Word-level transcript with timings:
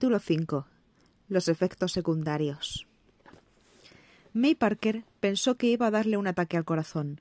Capítulo 0.00 0.18
5. 0.18 0.66
Los 1.28 1.48
efectos 1.48 1.92
secundarios. 1.92 2.86
May 4.32 4.54
Parker 4.54 5.04
pensó 5.20 5.58
que 5.58 5.66
iba 5.66 5.88
a 5.88 5.90
darle 5.90 6.16
un 6.16 6.26
ataque 6.26 6.56
al 6.56 6.64
corazón. 6.64 7.20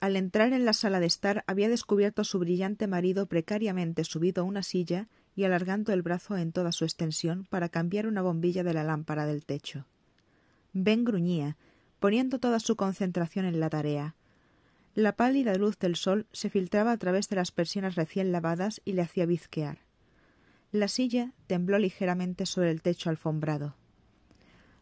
Al 0.00 0.16
entrar 0.16 0.52
en 0.52 0.64
la 0.64 0.72
sala 0.72 0.98
de 0.98 1.06
estar 1.06 1.44
había 1.46 1.68
descubierto 1.68 2.22
a 2.22 2.24
su 2.24 2.40
brillante 2.40 2.88
marido 2.88 3.26
precariamente 3.26 4.02
subido 4.02 4.42
a 4.42 4.44
una 4.44 4.64
silla 4.64 5.06
y 5.36 5.44
alargando 5.44 5.92
el 5.92 6.02
brazo 6.02 6.36
en 6.36 6.50
toda 6.50 6.72
su 6.72 6.84
extensión 6.84 7.46
para 7.48 7.68
cambiar 7.68 8.08
una 8.08 8.22
bombilla 8.22 8.64
de 8.64 8.74
la 8.74 8.82
lámpara 8.82 9.24
del 9.24 9.44
techo. 9.44 9.86
Ben 10.72 11.04
gruñía, 11.04 11.56
poniendo 12.00 12.40
toda 12.40 12.58
su 12.58 12.74
concentración 12.74 13.44
en 13.44 13.60
la 13.60 13.70
tarea. 13.70 14.16
La 14.96 15.14
pálida 15.14 15.54
luz 15.54 15.78
del 15.78 15.94
sol 15.94 16.26
se 16.32 16.50
filtraba 16.50 16.90
a 16.90 16.96
través 16.96 17.28
de 17.28 17.36
las 17.36 17.52
persianas 17.52 17.94
recién 17.94 18.32
lavadas 18.32 18.80
y 18.84 18.94
le 18.94 19.02
hacía 19.02 19.26
bizquear. 19.26 19.89
La 20.72 20.86
silla 20.86 21.32
tembló 21.48 21.78
ligeramente 21.78 22.46
sobre 22.46 22.70
el 22.70 22.80
techo 22.80 23.10
alfombrado. 23.10 23.74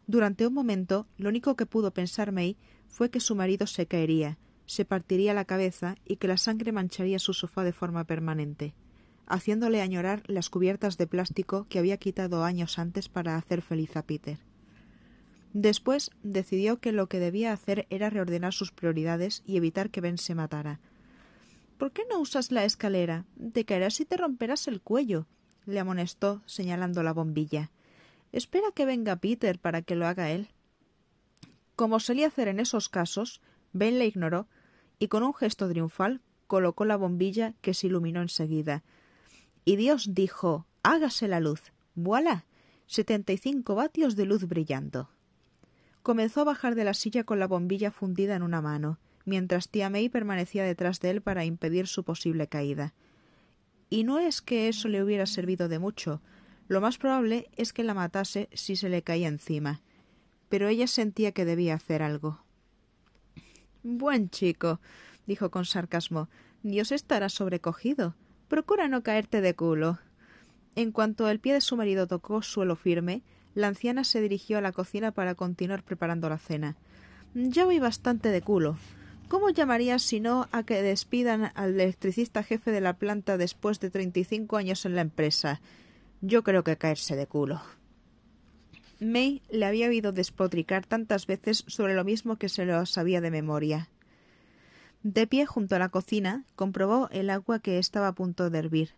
Durante 0.05 0.45
un 0.45 0.53
momento, 0.53 1.07
lo 1.17 1.29
único 1.29 1.55
que 1.55 1.65
pudo 1.65 1.93
pensar 1.93 2.31
May 2.31 2.57
fue 2.87 3.09
que 3.09 3.19
su 3.19 3.35
marido 3.35 3.65
se 3.65 3.87
caería, 3.87 4.37
se 4.67 4.85
partiría 4.85 5.33
la 5.33 5.45
cabeza 5.45 5.95
y 6.05 6.17
que 6.17 6.27
la 6.27 6.37
sangre 6.37 6.71
mancharía 6.71 7.17
su 7.17 7.33
sofá 7.33 7.63
de 7.63 7.73
forma 7.73 8.03
permanente, 8.03 8.75
haciéndole 9.25 9.81
añorar 9.81 10.21
las 10.27 10.51
cubiertas 10.51 10.97
de 10.97 11.07
plástico 11.07 11.65
que 11.69 11.79
había 11.79 11.97
quitado 11.97 12.43
años 12.43 12.77
antes 12.77 13.09
para 13.09 13.35
hacer 13.35 13.63
feliz 13.63 13.97
a 13.97 14.03
Peter. 14.03 14.37
Después 15.53 16.11
decidió 16.21 16.79
que 16.79 16.91
lo 16.91 17.09
que 17.09 17.19
debía 17.19 17.51
hacer 17.51 17.87
era 17.89 18.11
reordenar 18.11 18.53
sus 18.53 18.71
prioridades 18.71 19.41
y 19.47 19.57
evitar 19.57 19.89
que 19.89 20.01
Ben 20.01 20.19
se 20.19 20.35
matara. 20.35 20.79
¿Por 21.79 21.93
qué 21.93 22.03
no 22.07 22.19
usas 22.19 22.51
la 22.51 22.63
escalera? 22.63 23.25
Te 23.53 23.65
caerás 23.65 23.99
y 23.99 24.05
te 24.05 24.17
romperás 24.17 24.67
el 24.67 24.81
cuello 24.81 25.25
le 25.69 25.79
amonestó 25.79 26.41
señalando 26.45 27.03
la 27.03 27.13
bombilla. 27.13 27.71
Espera 28.31 28.71
que 28.73 28.85
venga 28.85 29.15
Peter 29.15 29.59
para 29.59 29.81
que 29.81 29.95
lo 29.95 30.05
haga 30.07 30.29
él. 30.29 30.49
Como 31.75 31.99
solía 31.99 32.27
hacer 32.27 32.47
en 32.47 32.59
esos 32.59 32.89
casos, 32.89 33.41
Ben 33.73 33.99
le 33.99 34.05
ignoró 34.05 34.47
y 34.99 35.07
con 35.07 35.23
un 35.23 35.33
gesto 35.33 35.69
triunfal 35.69 36.21
colocó 36.47 36.85
la 36.85 36.97
bombilla 36.97 37.53
que 37.61 37.73
se 37.73 37.87
iluminó 37.87 38.21
enseguida. 38.21 38.83
Y 39.65 39.75
Dios 39.75 40.13
dijo 40.13 40.65
hágase 40.83 41.27
la 41.27 41.39
luz. 41.39 41.61
¡Voilà! 41.95 42.45
setenta 42.87 43.33
y 43.33 43.37
cinco 43.37 43.75
vatios 43.75 44.15
de 44.15 44.25
luz 44.25 44.47
brillando. 44.47 45.09
Comenzó 46.01 46.41
a 46.41 46.45
bajar 46.45 46.75
de 46.75 46.83
la 46.83 46.93
silla 46.93 47.23
con 47.23 47.39
la 47.39 47.47
bombilla 47.47 47.91
fundida 47.91 48.35
en 48.35 48.41
una 48.41 48.61
mano, 48.61 48.97
mientras 49.25 49.69
tía 49.69 49.89
May 49.89 50.09
permanecía 50.09 50.63
detrás 50.63 50.99
de 50.99 51.11
él 51.11 51.21
para 51.21 51.45
impedir 51.45 51.87
su 51.87 52.03
posible 52.03 52.47
caída. 52.47 52.93
Y 53.89 54.03
no 54.03 54.19
es 54.19 54.41
que 54.41 54.67
eso 54.67 54.87
le 54.87 55.03
hubiera 55.03 55.25
servido 55.25 55.67
de 55.67 55.79
mucho. 55.79 56.21
Lo 56.67 56.81
más 56.81 56.97
probable 56.97 57.49
es 57.55 57.73
que 57.73 57.83
la 57.83 57.93
matase 57.93 58.49
si 58.53 58.75
se 58.75 58.89
le 58.89 59.01
caía 59.01 59.27
encima. 59.27 59.81
Pero 60.49 60.67
ella 60.67 60.87
sentía 60.87 61.31
que 61.31 61.45
debía 61.45 61.75
hacer 61.75 62.03
algo. 62.03 62.43
Buen 63.81 64.29
chico, 64.29 64.79
dijo 65.25 65.49
con 65.49 65.65
sarcasmo. 65.65 66.29
Dios 66.61 66.91
estará 66.91 67.29
sobrecogido. 67.29 68.15
Procura 68.47 68.87
no 68.87 69.03
caerte 69.03 69.41
de 69.41 69.55
culo. 69.55 69.99
En 70.75 70.91
cuanto 70.91 71.29
el 71.29 71.39
pie 71.39 71.53
de 71.53 71.61
su 71.61 71.75
marido 71.75 72.07
tocó 72.07 72.41
suelo 72.41 72.75
firme, 72.75 73.23
la 73.55 73.67
anciana 73.67 74.03
se 74.03 74.21
dirigió 74.21 74.57
a 74.57 74.61
la 74.61 74.71
cocina 74.71 75.11
para 75.11 75.35
continuar 75.35 75.83
preparando 75.83 76.29
la 76.29 76.37
cena. 76.37 76.77
Ya 77.33 77.65
voy 77.65 77.79
bastante 77.79 78.29
de 78.29 78.41
culo. 78.41 78.77
¿Cómo 79.29 79.51
llamarías 79.51 80.01
si 80.01 80.19
no 80.19 80.49
a 80.51 80.63
que 80.63 80.81
despidan 80.81 81.51
al 81.53 81.75
electricista 81.79 82.41
jefe 82.41 82.71
de 82.71 82.81
la 82.81 82.97
planta 82.97 83.37
después 83.37 83.79
de 83.79 83.91
treinta 83.91 84.19
y 84.19 84.23
cinco 84.23 84.57
años 84.57 84.85
en 84.85 84.95
la 84.95 85.01
empresa? 85.01 85.61
Yo 86.21 86.43
creo 86.43 86.63
que 86.63 86.77
caerse 86.77 87.15
de 87.15 87.27
culo. 87.27 87.61
May 88.99 89.43
le 89.51 89.67
había 89.67 89.87
oído 89.87 90.11
despotricar 90.11 90.87
tantas 90.87 91.27
veces 91.27 91.63
sobre 91.67 91.93
lo 91.93 92.03
mismo 92.03 92.37
que 92.37 92.49
se 92.49 92.65
lo 92.65 92.83
sabía 92.87 93.21
de 93.21 93.29
memoria. 93.29 93.89
De 95.03 95.27
pie 95.27 95.45
junto 95.45 95.75
a 95.75 95.79
la 95.79 95.89
cocina, 95.89 96.43
comprobó 96.55 97.07
el 97.11 97.29
agua 97.29 97.59
que 97.59 97.77
estaba 97.77 98.07
a 98.07 98.15
punto 98.15 98.49
de 98.49 98.57
hervir. 98.57 98.95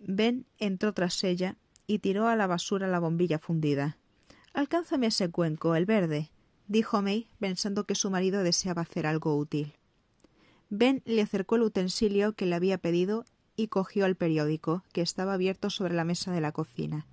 Ben 0.00 0.46
entró 0.58 0.94
tras 0.94 1.22
ella 1.24 1.56
y 1.86 1.98
tiró 1.98 2.26
a 2.26 2.36
la 2.36 2.46
basura 2.46 2.88
la 2.88 3.00
bombilla 3.00 3.38
fundida. 3.38 3.98
Alcánzame 4.54 5.08
ese 5.08 5.28
cuenco, 5.28 5.76
el 5.76 5.84
verde 5.84 6.31
dijo 6.72 7.02
May, 7.02 7.28
pensando 7.38 7.84
que 7.84 7.94
su 7.94 8.10
marido 8.10 8.42
deseaba 8.42 8.82
hacer 8.82 9.06
algo 9.06 9.36
útil. 9.36 9.74
Ben 10.70 11.02
le 11.04 11.20
acercó 11.20 11.56
el 11.56 11.62
utensilio 11.62 12.32
que 12.32 12.46
le 12.46 12.54
había 12.54 12.78
pedido 12.78 13.26
y 13.56 13.68
cogió 13.68 14.06
el 14.06 14.16
periódico, 14.16 14.82
que 14.94 15.02
estaba 15.02 15.34
abierto 15.34 15.68
sobre 15.68 15.92
la 15.92 16.04
mesa 16.04 16.32
de 16.32 16.40
la 16.40 16.52
cocina. 16.52 17.06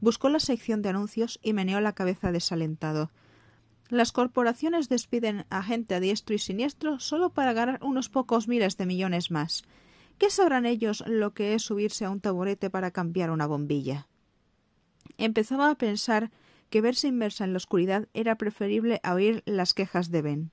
Buscó 0.00 0.28
la 0.28 0.40
sección 0.40 0.82
de 0.82 0.90
anuncios 0.90 1.40
y 1.42 1.54
meneó 1.54 1.80
la 1.80 1.94
cabeza 1.94 2.32
desalentado. 2.32 3.10
Las 3.88 4.12
corporaciones 4.12 4.90
despiden 4.90 5.46
a 5.48 5.62
gente 5.62 5.94
a 5.94 6.00
diestro 6.00 6.34
y 6.34 6.38
siniestro 6.38 7.00
solo 7.00 7.30
para 7.30 7.54
ganar 7.54 7.78
unos 7.82 8.10
pocos 8.10 8.46
miles 8.46 8.76
de 8.76 8.84
millones 8.84 9.30
más. 9.30 9.64
¿Qué 10.18 10.28
sabrán 10.28 10.66
ellos 10.66 11.02
lo 11.06 11.32
que 11.32 11.54
es 11.54 11.62
subirse 11.62 12.04
a 12.04 12.10
un 12.10 12.20
taburete 12.20 12.68
para 12.68 12.90
cambiar 12.90 13.30
una 13.30 13.46
bombilla? 13.46 14.06
Empezaba 15.16 15.70
a 15.70 15.78
pensar 15.78 16.30
que 16.70 16.80
verse 16.80 17.08
inmersa 17.08 17.44
en 17.44 17.52
la 17.52 17.58
oscuridad 17.58 18.08
era 18.14 18.36
preferible 18.36 19.00
a 19.02 19.14
oír 19.14 19.42
las 19.46 19.74
quejas 19.74 20.10
de 20.10 20.22
Ben. 20.22 20.50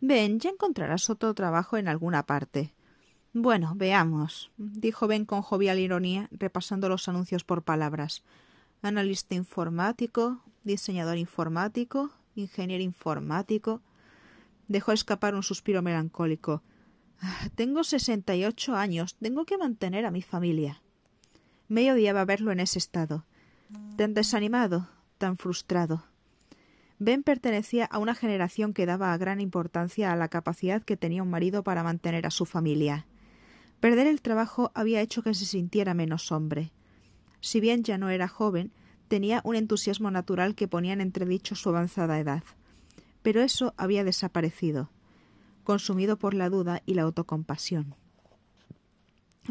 Ben, 0.00 0.38
ya 0.38 0.50
encontrarás 0.50 1.10
otro 1.10 1.34
trabajo 1.34 1.76
en 1.76 1.88
alguna 1.88 2.24
parte. 2.24 2.72
Bueno, 3.32 3.72
veamos, 3.76 4.50
dijo 4.56 5.06
Ben 5.06 5.24
con 5.24 5.42
jovial 5.42 5.78
ironía, 5.78 6.28
repasando 6.30 6.88
los 6.88 7.08
anuncios 7.08 7.44
por 7.44 7.62
palabras. 7.62 8.22
Analista 8.80 9.34
informático, 9.34 10.42
diseñador 10.64 11.18
informático, 11.18 12.10
ingeniero 12.36 12.82
informático. 12.82 13.82
Dejó 14.68 14.92
escapar 14.92 15.34
un 15.34 15.42
suspiro 15.42 15.82
melancólico. 15.82 16.62
Tengo 17.54 17.84
sesenta 17.84 18.36
y 18.36 18.44
ocho 18.44 18.76
años. 18.76 19.16
Tengo 19.16 19.44
que 19.44 19.58
mantener 19.58 20.06
a 20.06 20.10
mi 20.10 20.22
familia. 20.22 20.80
Me 21.68 21.92
odiaba 21.92 22.24
verlo 22.24 22.52
en 22.52 22.60
ese 22.60 22.78
estado. 22.78 23.24
Tan 23.96 24.14
desanimado, 24.14 24.88
tan 25.18 25.36
frustrado. 25.36 26.04
Ben 26.98 27.22
pertenecía 27.22 27.84
a 27.84 27.98
una 27.98 28.14
generación 28.14 28.72
que 28.72 28.86
daba 28.86 29.16
gran 29.18 29.40
importancia 29.40 30.12
a 30.12 30.16
la 30.16 30.28
capacidad 30.28 30.82
que 30.82 30.96
tenía 30.96 31.22
un 31.22 31.30
marido 31.30 31.62
para 31.62 31.84
mantener 31.84 32.26
a 32.26 32.30
su 32.30 32.44
familia. 32.44 33.06
Perder 33.80 34.08
el 34.08 34.20
trabajo 34.20 34.72
había 34.74 35.00
hecho 35.00 35.22
que 35.22 35.34
se 35.34 35.44
sintiera 35.44 35.94
menos 35.94 36.32
hombre. 36.32 36.72
Si 37.40 37.60
bien 37.60 37.84
ya 37.84 37.98
no 37.98 38.08
era 38.08 38.26
joven, 38.26 38.72
tenía 39.06 39.40
un 39.44 39.54
entusiasmo 39.54 40.10
natural 40.10 40.56
que 40.56 40.66
ponía 40.66 40.92
en 40.92 41.00
entredicho 41.00 41.54
su 41.54 41.68
avanzada 41.68 42.18
edad. 42.18 42.42
Pero 43.22 43.42
eso 43.42 43.74
había 43.76 44.02
desaparecido, 44.02 44.90
consumido 45.62 46.18
por 46.18 46.34
la 46.34 46.48
duda 46.48 46.82
y 46.84 46.94
la 46.94 47.02
autocompasión. 47.02 47.94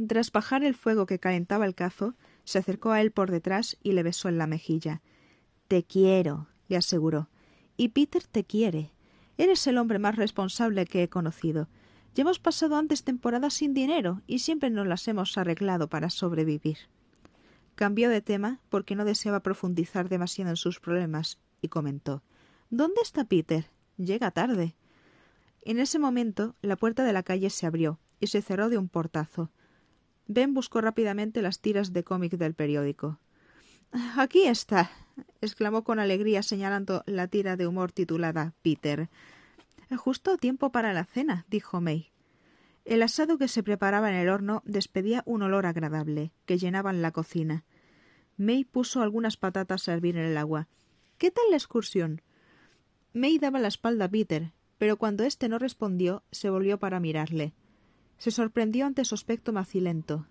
Tras 0.07 0.31
bajar 0.31 0.63
el 0.63 0.75
fuego 0.75 1.05
que 1.05 1.19
calentaba 1.19 1.65
el 1.65 1.75
cazo, 1.75 2.13
se 2.43 2.59
acercó 2.59 2.91
a 2.91 3.01
él 3.01 3.11
por 3.11 3.31
detrás 3.31 3.77
y 3.81 3.93
le 3.93 4.03
besó 4.03 4.29
en 4.29 4.37
la 4.37 4.47
mejilla. 4.47 5.01
Te 5.67 5.83
quiero, 5.83 6.47
le 6.67 6.77
aseguró. 6.77 7.29
Y 7.75 7.89
Peter 7.89 8.23
te 8.23 8.43
quiere. 8.43 8.91
Eres 9.37 9.67
el 9.67 9.77
hombre 9.77 9.99
más 9.99 10.15
responsable 10.15 10.85
que 10.85 11.03
he 11.03 11.09
conocido. 11.09 11.67
Ya 12.15 12.21
hemos 12.21 12.39
pasado 12.39 12.77
antes 12.77 13.03
temporadas 13.03 13.53
sin 13.53 13.73
dinero 13.73 14.21
y 14.25 14.39
siempre 14.39 14.69
nos 14.69 14.87
las 14.87 15.07
hemos 15.07 15.37
arreglado 15.37 15.87
para 15.87 16.09
sobrevivir. 16.09 16.77
Cambió 17.75 18.09
de 18.09 18.21
tema 18.21 18.59
porque 18.69 18.95
no 18.95 19.05
deseaba 19.05 19.41
profundizar 19.41 20.09
demasiado 20.09 20.49
en 20.49 20.57
sus 20.57 20.79
problemas 20.79 21.37
y 21.61 21.67
comentó 21.67 22.23
¿Dónde 22.69 23.01
está 23.03 23.25
Peter? 23.25 23.69
Llega 23.97 24.31
tarde. 24.31 24.75
En 25.61 25.79
ese 25.79 25.99
momento 25.99 26.55
la 26.61 26.75
puerta 26.75 27.03
de 27.03 27.13
la 27.13 27.23
calle 27.23 27.49
se 27.49 27.67
abrió 27.67 27.99
y 28.19 28.27
se 28.27 28.41
cerró 28.41 28.69
de 28.69 28.77
un 28.77 28.89
portazo. 28.89 29.51
Ben 30.25 30.53
buscó 30.53 30.81
rápidamente 30.81 31.41
las 31.41 31.59
tiras 31.59 31.93
de 31.93 32.03
cómic 32.03 32.33
del 32.33 32.55
periódico. 32.55 33.19
Aquí 34.17 34.43
está, 34.43 34.89
exclamó 35.41 35.83
con 35.83 35.99
alegría 35.99 36.43
señalando 36.43 37.03
la 37.05 37.27
tira 37.27 37.57
de 37.57 37.67
humor 37.67 37.91
titulada 37.91 38.53
Peter. 38.61 39.09
Justo 39.95 40.37
tiempo 40.37 40.71
para 40.71 40.93
la 40.93 41.05
cena, 41.05 41.45
dijo 41.49 41.81
May. 41.81 42.11
El 42.85 43.03
asado 43.03 43.37
que 43.37 43.47
se 43.47 43.63
preparaba 43.63 44.09
en 44.09 44.15
el 44.15 44.29
horno 44.29 44.63
despedía 44.65 45.23
un 45.25 45.41
olor 45.41 45.65
agradable, 45.65 46.31
que 46.45 46.57
llenaban 46.57 47.01
la 47.01 47.11
cocina. 47.11 47.65
May 48.37 48.63
puso 48.63 49.01
algunas 49.01 49.35
patatas 49.35 49.87
a 49.87 49.93
hervir 49.93 50.15
en 50.17 50.23
el 50.23 50.37
agua. 50.37 50.67
¿Qué 51.17 51.31
tal 51.31 51.45
la 51.49 51.57
excursión? 51.57 52.21
May 53.13 53.39
daba 53.39 53.59
la 53.59 53.67
espalda 53.67 54.05
a 54.05 54.09
Peter, 54.09 54.53
pero 54.77 54.97
cuando 54.97 55.23
éste 55.23 55.49
no 55.49 55.59
respondió, 55.59 56.23
se 56.31 56.49
volvió 56.49 56.79
para 56.79 56.99
mirarle. 56.99 57.53
Se 58.17 58.31
sorprendió 58.31 58.85
ante 58.85 59.05
su 59.05 59.15
aspecto 59.15 59.51
macilento. 59.51 60.27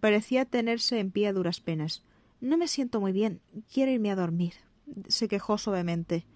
Parecía 0.00 0.44
tenerse 0.46 0.98
en 0.98 1.10
pie 1.10 1.28
a 1.28 1.32
duras 1.32 1.60
penas. 1.60 2.02
No 2.40 2.56
me 2.56 2.68
siento 2.68 3.00
muy 3.00 3.12
bien. 3.12 3.40
Quiero 3.72 3.92
irme 3.92 4.10
a 4.10 4.16
dormir. 4.16 4.54
se 5.08 5.28
quejó 5.28 5.56
suavemente. 5.56 6.26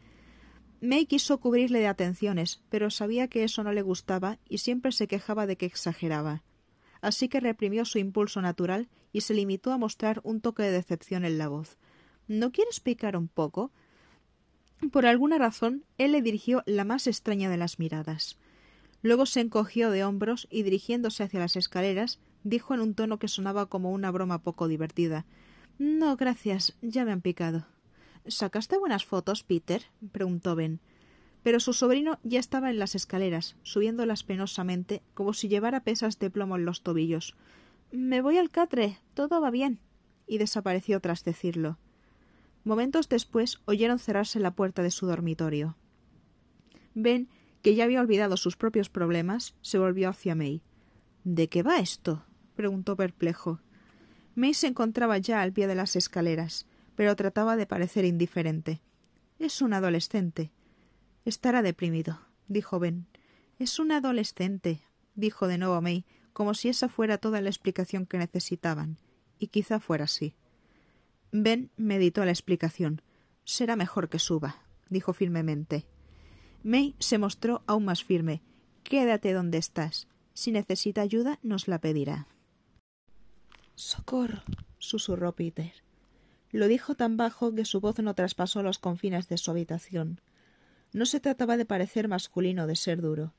May 0.80 1.06
quiso 1.06 1.40
cubrirle 1.40 1.80
de 1.80 1.86
atenciones, 1.86 2.62
pero 2.68 2.90
sabía 2.90 3.26
que 3.26 3.42
eso 3.42 3.64
no 3.64 3.72
le 3.72 3.82
gustaba 3.82 4.38
y 4.48 4.58
siempre 4.58 4.92
se 4.92 5.08
quejaba 5.08 5.46
de 5.46 5.56
que 5.56 5.66
exageraba. 5.66 6.42
así 7.00 7.28
que 7.28 7.40
reprimió 7.40 7.84
su 7.84 7.98
impulso 7.98 8.40
natural 8.40 8.88
y 9.12 9.22
se 9.22 9.34
limitó 9.34 9.72
a 9.72 9.78
mostrar 9.78 10.20
un 10.24 10.40
toque 10.40 10.62
de 10.62 10.70
decepción 10.70 11.24
en 11.24 11.36
la 11.36 11.48
voz. 11.48 11.76
¿No 12.28 12.50
quieres 12.52 12.80
picar 12.80 13.16
un 13.16 13.28
poco? 13.28 13.72
Por 14.90 15.04
alguna 15.04 15.36
razón, 15.36 15.84
él 15.98 16.12
le 16.12 16.22
dirigió 16.22 16.62
la 16.64 16.84
más 16.84 17.06
extraña 17.06 17.50
de 17.50 17.58
las 17.58 17.78
miradas. 17.78 18.38
Luego 19.02 19.26
se 19.26 19.40
encogió 19.40 19.90
de 19.90 20.04
hombros 20.04 20.46
y 20.50 20.62
dirigiéndose 20.62 21.24
hacia 21.24 21.40
las 21.40 21.56
escaleras, 21.56 22.20
dijo 22.42 22.72
en 22.72 22.80
un 22.80 22.94
tono 22.94 23.18
que 23.18 23.28
sonaba 23.28 23.66
como 23.66 23.92
una 23.92 24.10
broma 24.10 24.42
poco 24.42 24.68
divertida 24.68 25.26
No, 25.78 26.16
gracias, 26.16 26.76
ya 26.82 27.04
me 27.04 27.12
han 27.12 27.20
picado. 27.20 27.66
¿Sacaste 28.26 28.78
buenas 28.78 29.04
fotos, 29.04 29.42
Peter? 29.42 29.82
preguntó 30.12 30.54
Ben. 30.56 30.80
Pero 31.42 31.60
su 31.60 31.72
sobrino 31.74 32.18
ya 32.22 32.40
estaba 32.40 32.70
en 32.70 32.78
las 32.78 32.94
escaleras, 32.94 33.56
subiéndolas 33.62 34.22
penosamente, 34.22 35.02
como 35.12 35.34
si 35.34 35.48
llevara 35.48 35.84
pesas 35.84 36.18
de 36.18 36.30
plomo 36.30 36.56
en 36.56 36.64
los 36.64 36.82
tobillos. 36.82 37.36
Me 37.92 38.22
voy 38.22 38.38
al 38.38 38.50
catre. 38.50 38.98
Todo 39.14 39.40
va 39.40 39.50
bien. 39.50 39.78
y 40.26 40.38
desapareció 40.38 41.00
tras 41.00 41.22
decirlo. 41.22 41.76
Momentos 42.64 43.10
después 43.10 43.60
oyeron 43.66 43.98
cerrarse 43.98 44.40
la 44.40 44.54
puerta 44.54 44.82
de 44.82 44.90
su 44.90 45.06
dormitorio. 45.06 45.76
Ben, 46.94 47.28
que 47.60 47.74
ya 47.74 47.84
había 47.84 48.00
olvidado 48.00 48.38
sus 48.38 48.56
propios 48.56 48.88
problemas, 48.88 49.54
se 49.60 49.78
volvió 49.78 50.08
hacia 50.08 50.34
May. 50.34 50.62
¿De 51.24 51.50
qué 51.50 51.62
va 51.62 51.78
esto? 51.78 52.24
preguntó 52.56 52.96
perplejo. 52.96 53.60
May 54.34 54.54
se 54.54 54.66
encontraba 54.66 55.18
ya 55.18 55.42
al 55.42 55.52
pie 55.52 55.66
de 55.66 55.74
las 55.74 55.96
escaleras, 55.96 56.66
pero 56.96 57.14
trataba 57.16 57.56
de 57.56 57.66
parecer 57.66 58.04
indiferente. 58.04 58.80
Es 59.38 59.62
un 59.62 59.72
adolescente. 59.72 60.50
Estará 61.24 61.62
deprimido, 61.62 62.20
dijo 62.48 62.78
Ben. 62.78 63.06
Es 63.58 63.78
un 63.78 63.92
adolescente, 63.92 64.82
dijo 65.14 65.46
de 65.46 65.58
nuevo 65.58 65.80
May, 65.80 66.04
como 66.32 66.54
si 66.54 66.68
esa 66.68 66.88
fuera 66.88 67.18
toda 67.18 67.40
la 67.40 67.48
explicación 67.48 68.06
que 68.06 68.18
necesitaban. 68.18 68.98
Y 69.38 69.48
quizá 69.48 69.80
fuera 69.80 70.04
así. 70.04 70.34
Ben 71.32 71.70
meditó 71.76 72.24
la 72.24 72.30
explicación. 72.30 73.02
Será 73.44 73.76
mejor 73.76 74.08
que 74.08 74.18
suba, 74.18 74.62
dijo 74.88 75.12
firmemente. 75.12 75.86
May 76.62 76.94
se 76.98 77.18
mostró 77.18 77.62
aún 77.66 77.84
más 77.84 78.02
firme. 78.02 78.42
Quédate 78.82 79.32
donde 79.32 79.58
estás. 79.58 80.08
Si 80.32 80.50
necesita 80.50 81.02
ayuda, 81.02 81.38
nos 81.42 81.68
la 81.68 81.78
pedirá. 81.80 82.26
Socorro. 83.76 84.42
susurró 84.78 85.34
Peter. 85.34 85.72
Lo 86.52 86.68
dijo 86.68 86.94
tan 86.94 87.16
bajo 87.16 87.52
que 87.54 87.64
su 87.64 87.80
voz 87.80 87.98
no 87.98 88.14
traspasó 88.14 88.62
los 88.62 88.78
confines 88.78 89.28
de 89.28 89.38
su 89.38 89.50
habitación. 89.50 90.20
No 90.92 91.06
se 91.06 91.18
trataba 91.18 91.56
de 91.56 91.64
parecer 91.64 92.06
masculino 92.06 92.68
de 92.68 92.76
ser 92.76 93.02
duro. 93.02 93.34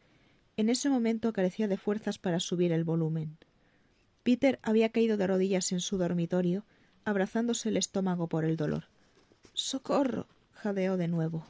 En 0.57 0.69
ese 0.69 0.89
momento 0.89 1.31
carecía 1.31 1.69
de 1.69 1.77
fuerzas 1.77 2.19
para 2.19 2.41
subir 2.41 2.73
el 2.73 2.83
volumen. 2.83 3.37
Peter 4.23 4.59
había 4.61 4.89
caído 4.89 5.15
de 5.15 5.27
rodillas 5.27 5.71
en 5.71 5.79
su 5.79 5.97
dormitorio, 5.97 6.65
abrazándose 7.05 7.69
el 7.69 7.77
estómago 7.77 8.27
por 8.27 8.43
el 8.43 8.57
dolor. 8.57 8.89
Socorro. 9.53 10.27
jadeó 10.51 10.97
de 10.97 11.07
nuevo. 11.07 11.45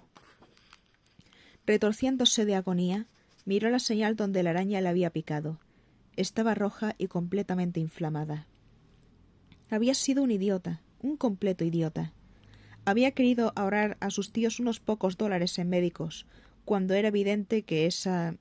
Retorciéndose 1.66 2.46
de 2.46 2.54
agonía, 2.54 3.08
miró 3.46 3.72
la 3.72 3.80
señal 3.80 4.16
donde 4.16 4.44
la 4.44 4.52
araña 4.52 4.81
le 4.81 4.90
había 4.90 5.10
picado. 5.10 5.60
Estaba 6.16 6.54
roja 6.54 6.94
y 7.00 7.08
completamente 7.08 7.80
inflamada. 7.80 8.46
Había 9.70 9.94
sido 9.94 10.24
un 10.24 10.32
idiota 10.32 10.82
un 11.06 11.18
completo 11.18 11.64
idiota. 11.64 12.12
Había 12.84 13.12
querido 13.12 13.54
ahorrar 13.56 13.98
a 14.00 14.10
sus 14.10 14.32
tíos 14.32 14.60
unos 14.60 14.80
pocos 14.80 15.18
dólares 15.18 15.58
en 15.60 15.70
médicos, 15.70 16.26
cuando 16.66 16.94
era 16.94 17.10
evidente 17.10 17.64
que 17.64 17.86
esa 17.86 18.36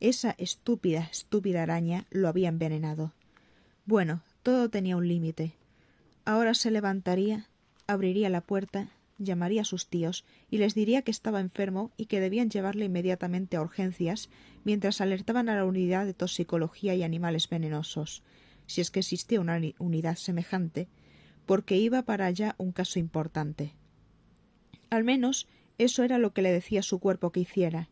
esa 0.00 0.34
estúpida, 0.36 1.08
estúpida 1.12 1.62
araña 1.62 2.06
lo 2.10 2.26
había 2.26 2.48
envenenado. 2.48 3.12
Bueno, 3.86 4.22
todo 4.42 4.68
tenía 4.68 4.96
un 4.96 5.06
límite. 5.06 5.54
Ahora 6.24 6.54
se 6.54 6.72
levantaría, 6.72 7.48
abriría 7.86 8.28
la 8.28 8.40
puerta, 8.40 8.88
llamaría 9.18 9.60
a 9.60 9.64
sus 9.64 9.86
tíos 9.86 10.24
y 10.50 10.58
les 10.58 10.74
diría 10.74 11.02
que 11.02 11.12
estaba 11.12 11.38
enfermo 11.38 11.92
y 11.96 12.06
que 12.06 12.18
debían 12.18 12.50
llevarle 12.50 12.86
inmediatamente 12.86 13.56
a 13.56 13.62
urgencias 13.62 14.28
mientras 14.64 15.00
alertaban 15.00 15.48
a 15.48 15.54
la 15.54 15.64
unidad 15.64 16.04
de 16.04 16.14
toxicología 16.14 16.96
y 16.96 17.04
animales 17.04 17.48
venenosos, 17.48 18.24
si 18.66 18.80
es 18.80 18.90
que 18.90 19.00
existía 19.00 19.40
una 19.40 19.60
unidad 19.78 20.16
semejante, 20.16 20.88
porque 21.46 21.76
iba 21.76 22.02
para 22.02 22.26
allá 22.26 22.54
un 22.58 22.72
caso 22.72 22.98
importante. 22.98 23.74
Al 24.90 25.04
menos 25.04 25.48
eso 25.78 26.02
era 26.04 26.18
lo 26.18 26.32
que 26.32 26.42
le 26.42 26.52
decía 26.52 26.82
su 26.82 26.98
cuerpo 26.98 27.32
que 27.32 27.40
hiciera. 27.40 27.88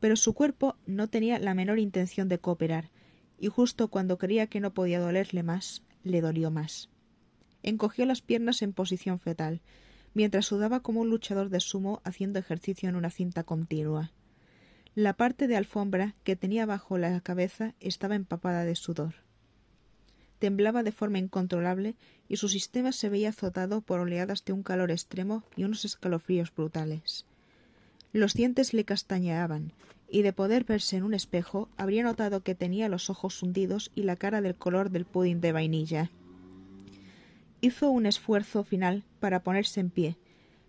Pero 0.00 0.16
su 0.16 0.34
cuerpo 0.34 0.76
no 0.86 1.08
tenía 1.08 1.38
la 1.38 1.54
menor 1.54 1.78
intención 1.78 2.28
de 2.28 2.38
cooperar, 2.38 2.90
y 3.38 3.48
justo 3.48 3.88
cuando 3.88 4.18
creía 4.18 4.46
que 4.46 4.60
no 4.60 4.72
podía 4.74 5.00
dolerle 5.00 5.42
más, 5.42 5.82
le 6.04 6.20
dolió 6.20 6.50
más. 6.50 6.90
Encogió 7.62 8.06
las 8.06 8.22
piernas 8.22 8.62
en 8.62 8.72
posición 8.72 9.18
fetal, 9.18 9.60
mientras 10.14 10.46
sudaba 10.46 10.80
como 10.80 11.00
un 11.00 11.10
luchador 11.10 11.48
de 11.48 11.60
sumo 11.60 12.00
haciendo 12.04 12.38
ejercicio 12.38 12.88
en 12.88 12.96
una 12.96 13.10
cinta 13.10 13.44
continua. 13.44 14.12
La 14.94 15.14
parte 15.14 15.46
de 15.46 15.56
alfombra 15.56 16.14
que 16.24 16.36
tenía 16.36 16.64
bajo 16.64 16.96
la 16.96 17.20
cabeza 17.20 17.74
estaba 17.80 18.14
empapada 18.14 18.64
de 18.64 18.76
sudor 18.76 19.25
temblaba 20.38 20.82
de 20.82 20.92
forma 20.92 21.18
incontrolable 21.18 21.96
y 22.28 22.36
su 22.36 22.48
sistema 22.48 22.92
se 22.92 23.08
veía 23.08 23.30
azotado 23.30 23.80
por 23.80 24.00
oleadas 24.00 24.44
de 24.44 24.52
un 24.52 24.62
calor 24.62 24.90
extremo 24.90 25.44
y 25.56 25.64
unos 25.64 25.84
escalofríos 25.84 26.54
brutales. 26.54 27.26
Los 28.12 28.34
dientes 28.34 28.72
le 28.72 28.84
castañeaban, 28.84 29.72
y 30.08 30.22
de 30.22 30.32
poder 30.32 30.64
verse 30.64 30.96
en 30.96 31.02
un 31.02 31.14
espejo 31.14 31.68
habría 31.76 32.02
notado 32.02 32.42
que 32.42 32.54
tenía 32.54 32.88
los 32.88 33.10
ojos 33.10 33.42
hundidos 33.42 33.90
y 33.94 34.02
la 34.02 34.16
cara 34.16 34.40
del 34.40 34.54
color 34.54 34.90
del 34.90 35.04
pudding 35.04 35.40
de 35.40 35.52
vainilla. 35.52 36.10
Hizo 37.60 37.90
un 37.90 38.06
esfuerzo 38.06 38.64
final 38.64 39.04
para 39.20 39.42
ponerse 39.42 39.80
en 39.80 39.90
pie, 39.90 40.16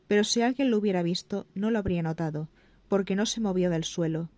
pero 0.08 0.24
si 0.24 0.42
alguien 0.42 0.72
lo 0.72 0.78
hubiera 0.78 1.04
visto 1.04 1.46
no 1.54 1.70
lo 1.70 1.80
habría 1.80 2.02
notado, 2.02 2.48
porque 2.88 3.16
no 3.16 3.26
se 3.26 3.42
movió 3.42 3.70
del 3.70 3.84
suelo. 3.84 4.30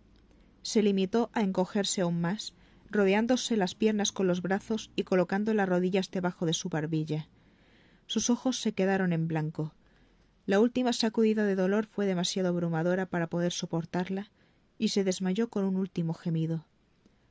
Se 0.62 0.82
limitó 0.82 1.30
a 1.32 1.42
encogerse 1.42 2.02
aún 2.02 2.20
más, 2.20 2.52
rodeándose 2.90 3.56
las 3.56 3.74
piernas 3.74 4.12
con 4.12 4.26
los 4.26 4.42
brazos 4.42 4.90
y 4.96 5.04
colocando 5.04 5.54
las 5.54 5.68
rodillas 5.68 6.10
debajo 6.10 6.46
de 6.46 6.52
su 6.52 6.68
barbilla. 6.68 7.28
Sus 8.06 8.30
ojos 8.30 8.60
se 8.60 8.72
quedaron 8.72 9.12
en 9.12 9.28
blanco. 9.28 9.74
La 10.46 10.58
última 10.58 10.92
sacudida 10.92 11.44
de 11.44 11.54
dolor 11.54 11.86
fue 11.86 12.06
demasiado 12.06 12.48
abrumadora 12.48 13.06
para 13.06 13.28
poder 13.28 13.52
soportarla, 13.52 14.30
y 14.78 14.88
se 14.88 15.04
desmayó 15.04 15.50
con 15.50 15.64
un 15.64 15.76
último 15.76 16.14
gemido. 16.14 16.64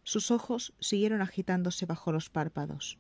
Sus 0.03 0.29
ojos 0.29 0.73
siguieron 0.79 1.21
agitándose 1.21 1.87
bajo 1.87 2.11
los 2.11 2.29
párpados. 2.29 2.99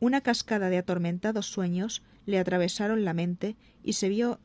Una 0.00 0.20
cascada 0.20 0.68
de 0.68 0.78
atormentados 0.78 1.46
sueños 1.46 2.02
le 2.26 2.38
atravesaron 2.38 3.04
la 3.04 3.14
mente 3.14 3.56
y 3.82 3.94
se 3.94 4.08
vio 4.08 4.40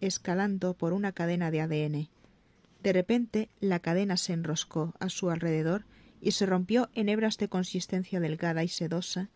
escalando 0.00 0.74
por 0.74 0.94
una 0.94 1.12
cadena 1.12 1.50
de 1.50 1.60
ADN. 1.60 2.08
De 2.82 2.92
repente 2.92 3.50
la 3.60 3.78
cadena 3.80 4.16
se 4.16 4.32
enroscó 4.32 4.94
a 4.98 5.10
su 5.10 5.30
alrededor 5.30 5.84
y 6.20 6.32
se 6.32 6.46
rompió 6.46 6.90
en 6.94 7.08
hebras 7.08 7.38
de 7.38 7.48
consistencia 7.48 8.20
delgada 8.20 8.62
y 8.62 8.68
sedosa, 8.68 9.30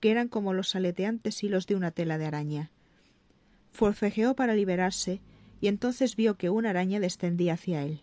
que 0.00 0.10
eran 0.10 0.28
como 0.28 0.54
los 0.54 0.74
aleteantes 0.74 1.42
hilos 1.42 1.66
de 1.66 1.76
una 1.76 1.90
tela 1.90 2.18
de 2.18 2.26
araña. 2.26 2.70
Forcejeó 3.72 4.34
para 4.34 4.54
liberarse, 4.54 5.20
y 5.60 5.68
entonces 5.68 6.16
vio 6.16 6.36
que 6.36 6.48
una 6.48 6.70
araña 6.70 7.00
descendía 7.00 7.54
hacia 7.54 7.82
él. 7.82 8.02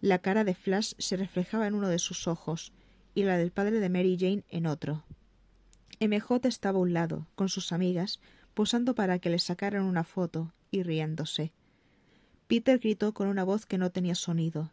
La 0.00 0.18
cara 0.18 0.44
de 0.44 0.54
Flash 0.54 0.92
se 0.98 1.16
reflejaba 1.16 1.66
en 1.66 1.74
uno 1.74 1.88
de 1.88 1.98
sus 1.98 2.28
ojos, 2.28 2.72
y 3.14 3.22
la 3.22 3.38
del 3.38 3.50
padre 3.50 3.80
de 3.80 3.88
Mary 3.88 4.16
Jane 4.18 4.44
en 4.50 4.66
otro. 4.66 5.04
MJ 6.00 6.48
estaba 6.48 6.78
a 6.78 6.82
un 6.82 6.92
lado, 6.92 7.26
con 7.34 7.48
sus 7.48 7.72
amigas, 7.72 8.20
posando 8.52 8.94
para 8.94 9.18
que 9.18 9.30
le 9.30 9.38
sacaran 9.38 9.84
una 9.84 10.04
foto, 10.04 10.52
y 10.70 10.82
riéndose. 10.82 11.52
Peter 12.46 12.78
gritó 12.78 13.14
con 13.14 13.28
una 13.28 13.44
voz 13.44 13.64
que 13.64 13.78
no 13.78 13.90
tenía 13.90 14.14
sonido, 14.14 14.72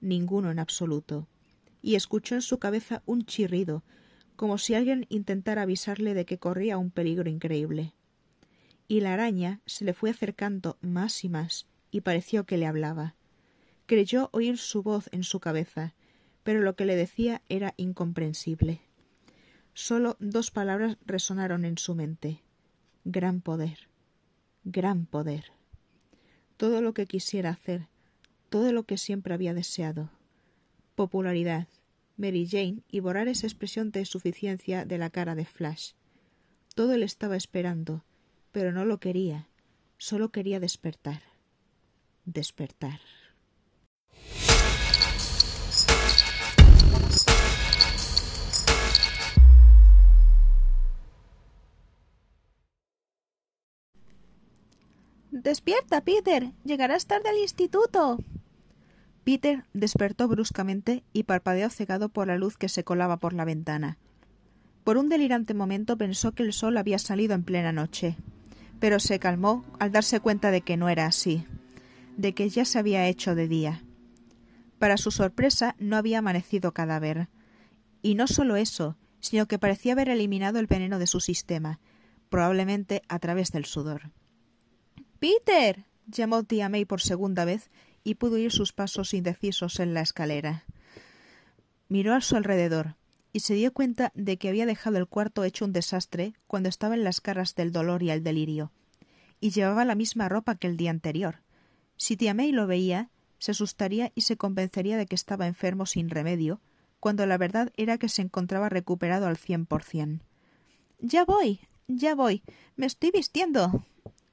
ninguno 0.00 0.50
en 0.50 0.58
absoluto 0.58 1.28
y 1.82 1.94
escuchó 1.94 2.34
en 2.34 2.42
su 2.42 2.58
cabeza 2.58 3.02
un 3.06 3.24
chirrido, 3.24 3.82
como 4.36 4.58
si 4.58 4.74
alguien 4.74 5.06
intentara 5.08 5.62
avisarle 5.62 6.14
de 6.14 6.24
que 6.24 6.38
corría 6.38 6.78
un 6.78 6.90
peligro 6.90 7.28
increíble. 7.28 7.94
Y 8.88 9.00
la 9.00 9.14
araña 9.14 9.60
se 9.66 9.84
le 9.84 9.94
fue 9.94 10.10
acercando 10.10 10.78
más 10.80 11.24
y 11.24 11.28
más, 11.28 11.66
y 11.90 12.00
pareció 12.00 12.44
que 12.44 12.56
le 12.56 12.66
hablaba. 12.66 13.14
Creyó 13.86 14.30
oír 14.32 14.58
su 14.58 14.82
voz 14.82 15.08
en 15.12 15.24
su 15.24 15.40
cabeza, 15.40 15.94
pero 16.42 16.60
lo 16.60 16.74
que 16.74 16.84
le 16.84 16.96
decía 16.96 17.42
era 17.48 17.74
incomprensible. 17.76 18.80
Solo 19.74 20.16
dos 20.20 20.50
palabras 20.50 20.96
resonaron 21.06 21.64
en 21.64 21.78
su 21.78 21.94
mente 21.94 22.42
gran 23.04 23.40
poder, 23.40 23.88
gran 24.64 25.06
poder. 25.06 25.52
Todo 26.56 26.82
lo 26.82 26.92
que 26.92 27.06
quisiera 27.06 27.50
hacer, 27.50 27.88
todo 28.50 28.72
lo 28.72 28.84
que 28.84 28.98
siempre 28.98 29.32
había 29.32 29.54
deseado 29.54 30.10
popularidad. 31.00 31.66
Mary 32.18 32.46
Jane 32.46 32.82
y 32.90 33.00
borrar 33.00 33.26
esa 33.26 33.46
expresión 33.46 33.90
de 33.90 34.04
suficiencia 34.04 34.84
de 34.84 34.98
la 34.98 35.08
cara 35.08 35.34
de 35.34 35.46
Flash. 35.46 35.92
Todo 36.74 36.92
él 36.92 37.02
estaba 37.02 37.36
esperando, 37.36 38.04
pero 38.52 38.70
no 38.70 38.84
lo 38.84 39.00
quería. 39.00 39.48
Solo 39.96 40.28
quería 40.30 40.60
despertar. 40.60 41.22
Despertar. 42.26 43.00
Despierta, 55.30 56.02
Peter. 56.02 56.52
Llegarás 56.66 57.06
tarde 57.06 57.30
al 57.30 57.38
instituto. 57.38 58.18
Peter 59.24 59.64
despertó 59.74 60.28
bruscamente 60.28 61.04
y 61.12 61.24
parpadeó 61.24 61.68
cegado 61.70 62.08
por 62.08 62.26
la 62.26 62.36
luz 62.36 62.56
que 62.56 62.68
se 62.68 62.84
colaba 62.84 63.18
por 63.18 63.32
la 63.32 63.44
ventana. 63.44 63.98
Por 64.84 64.96
un 64.96 65.08
delirante 65.08 65.54
momento 65.54 65.96
pensó 65.96 66.32
que 66.32 66.42
el 66.42 66.52
sol 66.52 66.76
había 66.76 66.98
salido 66.98 67.34
en 67.34 67.44
plena 67.44 67.72
noche, 67.72 68.16
pero 68.80 68.98
se 68.98 69.18
calmó 69.18 69.64
al 69.78 69.92
darse 69.92 70.20
cuenta 70.20 70.50
de 70.50 70.62
que 70.62 70.76
no 70.76 70.88
era 70.88 71.06
así, 71.06 71.44
de 72.16 72.34
que 72.34 72.48
ya 72.48 72.64
se 72.64 72.78
había 72.78 73.06
hecho 73.06 73.34
de 73.34 73.46
día. 73.46 73.82
Para 74.78 74.96
su 74.96 75.10
sorpresa 75.10 75.76
no 75.78 75.96
había 75.96 76.18
amanecido 76.18 76.72
cadáver. 76.72 77.28
Y 78.00 78.14
no 78.14 78.26
solo 78.26 78.56
eso, 78.56 78.96
sino 79.20 79.46
que 79.46 79.58
parecía 79.58 79.92
haber 79.92 80.08
eliminado 80.08 80.58
el 80.58 80.66
veneno 80.66 80.98
de 80.98 81.06
su 81.06 81.20
sistema, 81.20 81.80
probablemente 82.30 83.02
a 83.08 83.18
través 83.18 83.52
del 83.52 83.66
sudor. 83.66 84.10
Peter. 85.18 85.84
llamó 86.06 86.42
tía 86.44 86.70
May 86.70 86.86
por 86.86 87.02
segunda 87.02 87.44
vez 87.44 87.70
y 88.04 88.14
pudo 88.14 88.34
oír 88.34 88.52
sus 88.52 88.72
pasos 88.72 89.14
indecisos 89.14 89.80
en 89.80 89.94
la 89.94 90.00
escalera. 90.00 90.64
Miró 91.88 92.14
a 92.14 92.20
su 92.20 92.36
alrededor 92.36 92.96
y 93.32 93.40
se 93.40 93.54
dio 93.54 93.72
cuenta 93.72 94.12
de 94.14 94.36
que 94.36 94.48
había 94.48 94.66
dejado 94.66 94.98
el 94.98 95.06
cuarto 95.06 95.44
hecho 95.44 95.64
un 95.64 95.72
desastre 95.72 96.34
cuando 96.46 96.68
estaba 96.68 96.94
en 96.94 97.04
las 97.04 97.20
caras 97.20 97.54
del 97.54 97.72
dolor 97.72 98.02
y 98.02 98.10
el 98.10 98.24
delirio, 98.24 98.72
y 99.40 99.50
llevaba 99.50 99.84
la 99.84 99.94
misma 99.94 100.28
ropa 100.28 100.56
que 100.56 100.66
el 100.66 100.76
día 100.76 100.90
anterior. 100.90 101.42
Si 101.96 102.16
tía 102.16 102.34
May 102.34 102.52
lo 102.52 102.66
veía, 102.66 103.10
se 103.38 103.52
asustaría 103.52 104.12
y 104.14 104.22
se 104.22 104.36
convencería 104.36 104.96
de 104.96 105.06
que 105.06 105.14
estaba 105.14 105.46
enfermo 105.46 105.86
sin 105.86 106.10
remedio, 106.10 106.60
cuando 106.98 107.24
la 107.26 107.38
verdad 107.38 107.72
era 107.76 107.98
que 107.98 108.08
se 108.08 108.22
encontraba 108.22 108.68
recuperado 108.68 109.26
al 109.26 109.36
cien 109.36 109.64
por 109.64 109.82
cien. 109.82 110.22
Ya 110.98 111.24
voy, 111.24 111.60
ya 111.88 112.14
voy. 112.14 112.42
Me 112.76 112.86
estoy 112.86 113.10
vistiendo. 113.10 113.84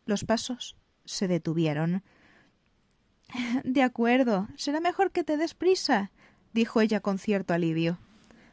Los 0.06 0.26
pasos 0.26 0.76
se 1.06 1.28
detuvieron. 1.28 2.04
De 3.64 3.82
acuerdo. 3.82 4.48
Será 4.56 4.80
mejor 4.80 5.12
que 5.12 5.24
te 5.24 5.38
des 5.38 5.54
prisa, 5.54 6.12
dijo 6.54 6.82
ella 6.82 7.00
con 7.00 7.20
cierto 7.20 7.54
alivio. 7.54 8.00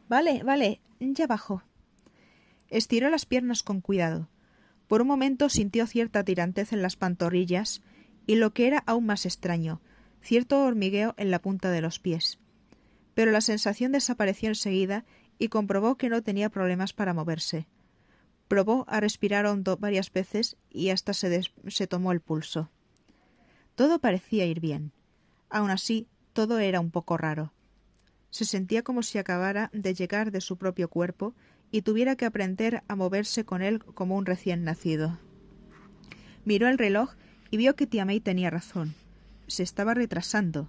Vale, 0.09 0.43
vale, 0.43 0.81
ya 1.01 1.27
bajo. 1.27 1.63
Estiró 2.69 3.11
las 3.11 3.27
piernas 3.27 3.63
con 3.63 3.81
cuidado. 3.81 4.29
Por 4.89 5.03
un 5.03 5.09
momento 5.09 5.49
sintió 5.49 5.87
cierta 5.87 6.25
tirantez 6.25 6.73
en 6.73 6.83
las 6.83 6.97
pantorrillas 6.97 7.83
y 8.27 8.37
lo 8.37 8.53
que 8.53 8.67
era 8.67 8.83
aún 8.87 9.07
más 9.07 9.27
extraño, 9.27 9.81
cierto 10.23 10.63
hormigueo 10.63 11.15
en 11.17 11.31
la 11.31 11.41
punta 11.41 11.71
de 11.71 11.81
los 11.81 11.99
pies. 11.99 12.39
Pero 13.15 13.31
la 13.31 13.41
sensación 13.41 13.93
desapareció 13.93 14.49
enseguida 14.49 15.05
y 15.39 15.49
comprobó 15.49 15.97
que 15.97 16.09
no 16.09 16.23
tenía 16.23 16.51
problemas 16.51 16.93
para 16.93 17.15
moverse. 17.15 17.67
Probó 18.49 18.85
a 18.89 19.01
respirar 19.01 19.47
hondo 19.47 19.77
varias 19.77 20.13
veces 20.13 20.57
y 20.71 20.91
hasta 20.91 21.15
se, 21.15 21.43
se 21.69 21.87
tomó 21.87 22.13
el 22.13 22.21
pulso. 22.21 22.71
Todo 23.75 23.99
parecía 23.99 24.47
ir 24.47 24.61
bien. 24.61 24.93
Aun 25.51 25.71
así, 25.71 26.07
todo 26.33 26.59
era 26.59 26.81
un 26.81 26.91
poco 26.91 27.17
raro. 27.17 27.53
Se 28.31 28.45
sentía 28.45 28.83
como 28.83 29.03
si 29.03 29.19
acabara 29.19 29.71
de 29.73 29.95
llegar 29.95 30.31
de 30.31 30.41
su 30.41 30.57
propio 30.57 30.89
cuerpo 30.89 31.35
y 31.71 31.83
tuviera 31.83 32.15
que 32.17 32.25
aprender 32.25 32.83
a 32.87 32.95
moverse 32.95 33.45
con 33.45 33.63
él 33.63 33.81
como 33.81 34.17
un 34.17 34.27
recién 34.27 34.65
nacido. 34.65 35.19
Miró 36.45 36.69
el 36.69 36.79
reloj 36.79 37.15
y 37.51 37.57
vio 37.57 37.75
que 37.75 37.87
tía 37.87 38.05
May 38.05 38.21
tenía 38.21 38.51
razón. 38.51 38.95
Se 39.49 39.63
estaba 39.63 39.95
retrasando. 39.95 40.69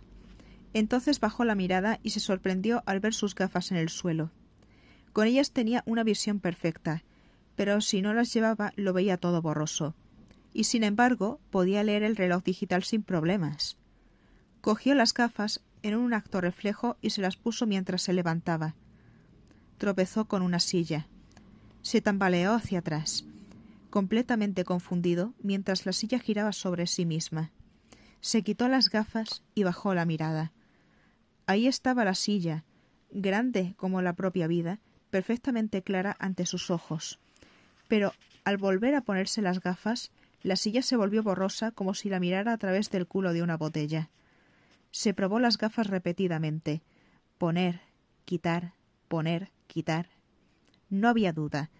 Entonces 0.73 1.19
bajó 1.19 1.45
la 1.45 1.55
mirada 1.55 1.99
y 2.01 2.09
se 2.09 2.19
sorprendió 2.19 2.81
al 2.85 2.99
ver 2.99 3.13
sus 3.13 3.35
gafas 3.35 3.71
en 3.71 3.77
el 3.77 3.89
suelo. 3.89 4.31
Con 5.13 5.27
ellas 5.27 5.51
tenía 5.51 5.83
una 5.85 6.03
visión 6.03 6.39
perfecta, 6.39 7.03
pero 7.55 7.81
si 7.81 8.01
no 8.01 8.13
las 8.13 8.33
llevaba 8.33 8.73
lo 8.75 8.93
veía 8.93 9.17
todo 9.17 9.41
borroso 9.41 9.95
y 10.55 10.63
sin 10.63 10.85
embargo 10.85 11.41
podía 11.51 11.83
leer 11.83 12.01
el 12.01 12.15
reloj 12.15 12.41
digital 12.41 12.81
sin 12.83 13.03
problemas. 13.03 13.75
Cogió 14.61 14.95
las 14.95 15.13
gafas 15.13 15.59
en 15.83 15.95
un 15.95 16.13
acto 16.13 16.39
reflejo 16.39 16.95
y 17.01 17.09
se 17.09 17.21
las 17.21 17.35
puso 17.35 17.67
mientras 17.67 18.01
se 18.03 18.13
levantaba. 18.13 18.73
Tropezó 19.77 20.25
con 20.25 20.41
una 20.41 20.61
silla. 20.61 21.07
Se 21.81 21.99
tambaleó 21.99 22.53
hacia 22.53 22.79
atrás, 22.79 23.25
completamente 23.89 24.63
confundido, 24.63 25.33
mientras 25.43 25.85
la 25.85 25.91
silla 25.91 26.19
giraba 26.19 26.53
sobre 26.53 26.87
sí 26.87 27.05
misma. 27.05 27.51
Se 28.21 28.41
quitó 28.41 28.69
las 28.69 28.89
gafas 28.89 29.43
y 29.55 29.63
bajó 29.63 29.93
la 29.93 30.05
mirada. 30.05 30.53
Ahí 31.47 31.67
estaba 31.67 32.05
la 32.05 32.15
silla, 32.15 32.63
grande 33.11 33.73
como 33.75 34.01
la 34.01 34.13
propia 34.13 34.47
vida, 34.47 34.79
perfectamente 35.09 35.83
clara 35.83 36.15
ante 36.17 36.45
sus 36.45 36.71
ojos. 36.71 37.19
Pero 37.89 38.13
al 38.45 38.55
volver 38.55 38.95
a 38.95 39.01
ponerse 39.01 39.41
las 39.41 39.59
gafas, 39.59 40.11
la 40.45 40.55
silla 40.55 40.83
se 40.83 40.95
volvió 40.95 41.23
borrosa 41.23 41.71
como 41.71 41.95
si 41.95 42.07
la 42.07 42.19
mirara 42.19 42.53
a 42.53 42.57
través 42.59 42.91
del 42.91 43.07
culo 43.07 43.33
de 43.33 43.41
una 43.41 43.57
botella. 43.57 44.11
Se 44.91 45.15
probó 45.15 45.39
las 45.39 45.57
gafas 45.57 45.87
repetidamente. 45.87 46.83
Poner, 47.39 47.81
quitar, 48.25 48.73
poner, 49.07 49.49
quitar. 49.65 50.07
No 50.87 51.09
había 51.09 51.33
duda. 51.33 51.71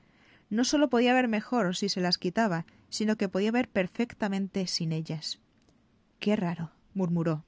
No 0.49 0.63
solo 0.63 0.89
podía 0.89 1.13
ver 1.13 1.27
mejor 1.27 1.75
si 1.75 1.89
se 1.89 2.01
las 2.01 2.17
quitaba, 2.17 2.65
sino 2.89 3.17
que 3.17 3.29
podía 3.29 3.51
ver 3.51 3.69
perfectamente 3.69 4.65
sin 4.65 4.93
ellas. 4.93 5.39
Qué 6.19 6.35
raro, 6.35 6.71
murmuró. 6.95 7.45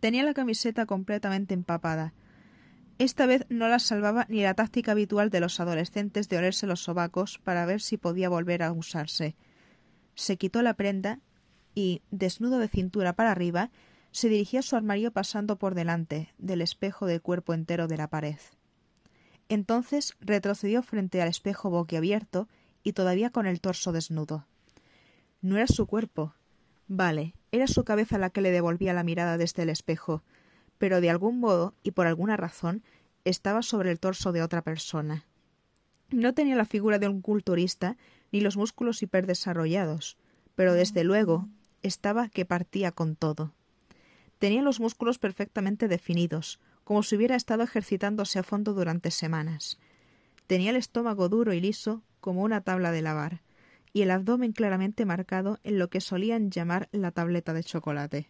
Tenía 0.00 0.24
la 0.24 0.34
camiseta 0.34 0.84
completamente 0.84 1.54
empapada. 1.54 2.12
Esta 2.98 3.26
vez 3.26 3.46
no 3.50 3.68
la 3.68 3.78
salvaba 3.78 4.26
ni 4.28 4.42
la 4.42 4.54
táctica 4.54 4.90
habitual 4.90 5.30
de 5.30 5.38
los 5.38 5.60
adolescentes 5.60 6.28
de 6.28 6.38
olerse 6.38 6.66
los 6.66 6.80
sobacos 6.80 7.38
para 7.38 7.66
ver 7.66 7.80
si 7.80 7.98
podía 7.98 8.28
volver 8.28 8.64
a 8.64 8.72
usarse 8.72 9.36
se 10.18 10.36
quitó 10.36 10.62
la 10.62 10.74
prenda 10.74 11.20
y, 11.76 12.02
desnudo 12.10 12.58
de 12.58 12.66
cintura 12.66 13.12
para 13.12 13.30
arriba, 13.30 13.70
se 14.10 14.28
dirigió 14.28 14.58
a 14.58 14.62
su 14.62 14.74
armario 14.74 15.12
pasando 15.12 15.56
por 15.56 15.76
delante 15.76 16.34
del 16.38 16.60
espejo 16.60 17.06
del 17.06 17.22
cuerpo 17.22 17.54
entero 17.54 17.86
de 17.86 17.96
la 17.96 18.08
pared. 18.08 18.38
Entonces 19.48 20.16
retrocedió 20.20 20.82
frente 20.82 21.22
al 21.22 21.28
espejo 21.28 21.70
boquiabierto 21.70 22.48
y 22.82 22.94
todavía 22.94 23.30
con 23.30 23.46
el 23.46 23.60
torso 23.60 23.92
desnudo. 23.92 24.44
No 25.40 25.56
era 25.56 25.68
su 25.68 25.86
cuerpo. 25.86 26.34
Vale, 26.88 27.34
era 27.52 27.68
su 27.68 27.84
cabeza 27.84 28.18
la 28.18 28.30
que 28.30 28.40
le 28.40 28.50
devolvía 28.50 28.94
la 28.94 29.04
mirada 29.04 29.38
desde 29.38 29.62
el 29.62 29.70
espejo, 29.70 30.24
pero 30.78 31.00
de 31.00 31.10
algún 31.10 31.38
modo 31.38 31.74
y 31.84 31.92
por 31.92 32.08
alguna 32.08 32.36
razón 32.36 32.82
estaba 33.24 33.62
sobre 33.62 33.92
el 33.92 34.00
torso 34.00 34.32
de 34.32 34.42
otra 34.42 34.62
persona. 34.62 35.26
No 36.10 36.34
tenía 36.34 36.56
la 36.56 36.64
figura 36.64 36.98
de 36.98 37.06
un 37.06 37.20
culturista 37.20 37.96
ni 38.32 38.40
los 38.40 38.56
músculos 38.56 39.02
hiperdesarrollados, 39.02 40.16
pero 40.54 40.74
desde 40.74 41.04
luego 41.04 41.48
estaba 41.82 42.28
que 42.28 42.44
partía 42.44 42.92
con 42.92 43.16
todo. 43.16 43.52
Tenía 44.38 44.62
los 44.62 44.80
músculos 44.80 45.18
perfectamente 45.18 45.88
definidos, 45.88 46.60
como 46.84 47.02
si 47.02 47.16
hubiera 47.16 47.36
estado 47.36 47.62
ejercitándose 47.62 48.38
a 48.38 48.42
fondo 48.42 48.72
durante 48.72 49.10
semanas. 49.10 49.78
Tenía 50.46 50.70
el 50.70 50.76
estómago 50.76 51.28
duro 51.28 51.52
y 51.52 51.60
liso 51.60 52.02
como 52.20 52.42
una 52.42 52.62
tabla 52.62 52.92
de 52.92 53.02
lavar, 53.02 53.42
y 53.92 54.02
el 54.02 54.10
abdomen 54.10 54.52
claramente 54.52 55.04
marcado 55.04 55.58
en 55.64 55.78
lo 55.78 55.88
que 55.90 56.00
solían 56.00 56.50
llamar 56.50 56.88
la 56.92 57.10
tableta 57.10 57.52
de 57.52 57.64
chocolate. 57.64 58.28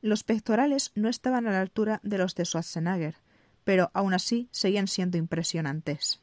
Los 0.00 0.24
pectorales 0.24 0.92
no 0.94 1.08
estaban 1.08 1.46
a 1.46 1.52
la 1.52 1.60
altura 1.60 2.00
de 2.02 2.18
los 2.18 2.34
de 2.34 2.44
Schwarzenegger, 2.44 3.16
pero 3.64 3.90
aun 3.94 4.12
así 4.12 4.48
seguían 4.50 4.86
siendo 4.86 5.16
impresionantes. 5.16 6.20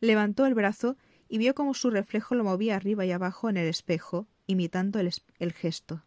Levantó 0.00 0.46
el 0.46 0.54
brazo 0.54 0.96
y 1.30 1.38
vio 1.38 1.54
cómo 1.54 1.74
su 1.74 1.90
reflejo 1.90 2.34
lo 2.34 2.42
movía 2.42 2.74
arriba 2.74 3.06
y 3.06 3.12
abajo 3.12 3.48
en 3.48 3.56
el 3.56 3.68
espejo, 3.68 4.26
imitando 4.48 4.98
el, 4.98 5.10
el 5.38 5.52
gesto. 5.52 6.02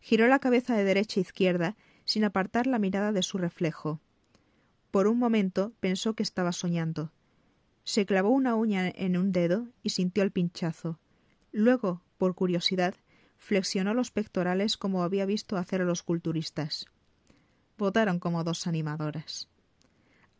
Giró 0.00 0.28
la 0.28 0.38
cabeza 0.38 0.76
de 0.76 0.84
derecha 0.84 1.18
a 1.18 1.22
izquierda 1.22 1.76
sin 2.04 2.22
apartar 2.22 2.68
la 2.68 2.78
mirada 2.78 3.10
de 3.10 3.22
su 3.22 3.38
reflejo. 3.38 4.00
Por 4.92 5.08
un 5.08 5.18
momento 5.18 5.72
pensó 5.80 6.14
que 6.14 6.22
estaba 6.22 6.52
soñando. 6.52 7.12
Se 7.82 8.06
clavó 8.06 8.30
una 8.30 8.54
uña 8.54 8.88
en 8.88 9.16
un 9.16 9.32
dedo 9.32 9.66
y 9.82 9.90
sintió 9.90 10.22
el 10.22 10.30
pinchazo. 10.30 11.00
Luego, 11.50 12.02
por 12.16 12.36
curiosidad, 12.36 12.94
flexionó 13.36 13.94
los 13.94 14.12
pectorales 14.12 14.76
como 14.76 15.02
había 15.02 15.26
visto 15.26 15.56
hacer 15.56 15.82
a 15.82 15.84
los 15.84 16.04
culturistas. 16.04 16.86
Votaron 17.76 18.20
como 18.20 18.44
dos 18.44 18.68
animadoras. 18.68 19.48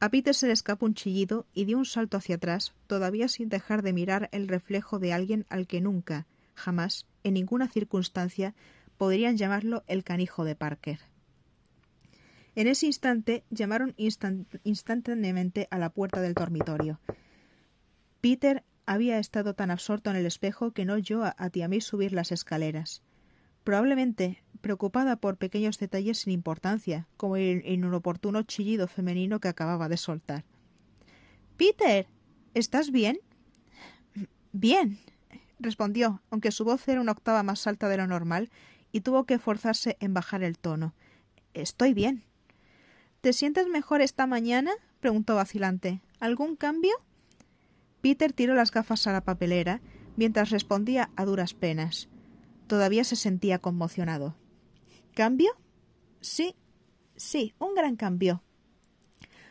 A 0.01 0.09
Peter 0.09 0.35
se 0.35 0.47
le 0.47 0.55
escapó 0.55 0.87
un 0.87 0.95
chillido 0.95 1.47
y 1.53 1.67
dio 1.67 1.77
un 1.77 1.85
salto 1.85 2.17
hacia 2.17 2.37
atrás, 2.37 2.73
todavía 2.87 3.29
sin 3.29 3.51
dejar 3.51 3.83
de 3.83 3.93
mirar 3.93 4.31
el 4.33 4.49
reflejo 4.49 4.99
de 4.99 5.13
alguien 5.13 5.45
al 5.51 5.67
que 5.67 5.83
nunca, 5.83 6.27
jamás, 6.55 7.07
en 7.23 7.35
ninguna 7.35 7.69
circunstancia, 7.69 8.55
podrían 8.97 9.37
llamarlo 9.37 9.85
el 9.87 10.03
canijo 10.03 10.45
de 10.45 10.57
Parker. 10.57 11.01
En 12.55 12.67
ese 12.67 12.87
instante 12.87 13.45
llamaron 13.51 13.95
instantáneamente 14.65 15.69
a 15.71 15.79
la 15.79 15.91
puerta 15.91 16.23
del 16.23 16.35
dormitorio. 16.35 16.99
Peter 18.23 18.65
había 18.87 19.19
estado 19.19 19.55
tan 19.55 19.71
absorto 19.71 20.11
en 20.11 20.17
el 20.17 20.27
espejo 20.27 20.73
que 20.73 20.85
no 20.87 20.95
oyó 20.95 21.25
a, 21.25 21.37
a 21.39 21.81
subir 21.81 22.13
las 22.13 22.33
escaleras. 22.33 23.03
Probablemente 23.65 24.43
preocupada 24.61 25.17
por 25.17 25.37
pequeños 25.37 25.79
detalles 25.79 26.19
sin 26.19 26.33
importancia, 26.33 27.09
como 27.17 27.37
el 27.37 27.67
inoportuno 27.67 28.43
chillido 28.43 28.87
femenino 28.87 29.41
que 29.41 29.49
acababa 29.49 29.89
de 29.89 29.97
soltar. 29.97 30.45
Peter. 31.57 32.07
¿Estás 32.55 32.91
bien? 32.91 33.19
Bien. 34.53 34.99
respondió, 35.59 36.23
aunque 36.31 36.53
su 36.53 36.65
voz 36.65 36.89
era 36.89 37.01
una 37.01 37.13
octava 37.13 37.43
más 37.43 37.67
alta 37.67 37.89
de 37.89 37.99
lo 37.99 38.07
normal, 38.07 38.51
y 38.93 39.03
tuvo 39.03 39.25
que 39.25 39.35
esforzarse 39.35 39.97
en 40.01 40.15
bajar 40.15 40.43
el 40.43 40.59
tono. 40.59 40.95
Estoy 41.55 41.95
bien. 41.95 42.25
¿Te 43.21 43.33
sientes 43.33 43.67
mejor 43.67 44.01
esta 44.01 44.27
mañana? 44.27 44.73
preguntó 45.01 45.35
vacilante. 45.35 46.01
¿Algún 46.19 46.57
cambio? 46.57 46.93
Peter 48.01 48.33
tiró 48.33 48.55
las 48.55 48.71
gafas 48.71 49.07
a 49.07 49.13
la 49.13 49.21
papelera 49.21 49.81
mientras 50.17 50.51
respondía 50.51 51.11
a 51.17 51.25
duras 51.25 51.55
penas. 51.55 52.09
Todavía 52.67 53.05
se 53.05 53.17
sentía 53.17 53.59
conmocionado. 53.59 54.37
¿Cambio? 55.15 55.51
Sí, 56.21 56.55
sí, 57.17 57.55
un 57.59 57.75
gran 57.75 57.97
cambio. 57.97 58.43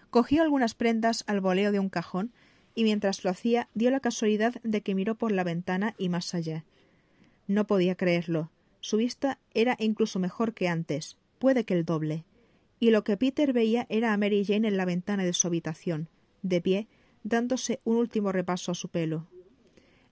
Cogió 0.09 0.41
algunas 0.41 0.73
prendas 0.73 1.23
al 1.27 1.41
voleo 1.41 1.71
de 1.71 1.79
un 1.79 1.89
cajón 1.89 2.31
y 2.75 2.83
mientras 2.83 3.23
lo 3.23 3.29
hacía 3.29 3.69
dio 3.73 3.91
la 3.91 3.99
casualidad 3.99 4.55
de 4.63 4.81
que 4.81 4.95
miró 4.95 5.15
por 5.15 5.31
la 5.31 5.43
ventana 5.43 5.95
y 5.97 6.09
más 6.09 6.33
allá. 6.33 6.65
No 7.47 7.67
podía 7.67 7.95
creerlo. 7.95 8.51
Su 8.79 8.97
vista 8.97 9.39
era 9.53 9.75
incluso 9.79 10.19
mejor 10.19 10.53
que 10.53 10.69
antes, 10.69 11.17
puede 11.39 11.65
que 11.65 11.73
el 11.73 11.83
doble. 11.83 12.23
Y 12.79 12.91
lo 12.91 13.03
que 13.03 13.17
Peter 13.17 13.51
veía 13.51 13.85
era 13.89 14.13
a 14.13 14.17
Mary 14.17 14.45
Jane 14.45 14.67
en 14.67 14.77
la 14.77 14.85
ventana 14.85 15.25
de 15.25 15.33
su 15.33 15.47
habitación, 15.47 16.07
de 16.41 16.61
pie, 16.61 16.87
dándose 17.23 17.81
un 17.83 17.97
último 17.97 18.31
repaso 18.31 18.71
a 18.71 18.75
su 18.75 18.87
pelo. 18.87 19.27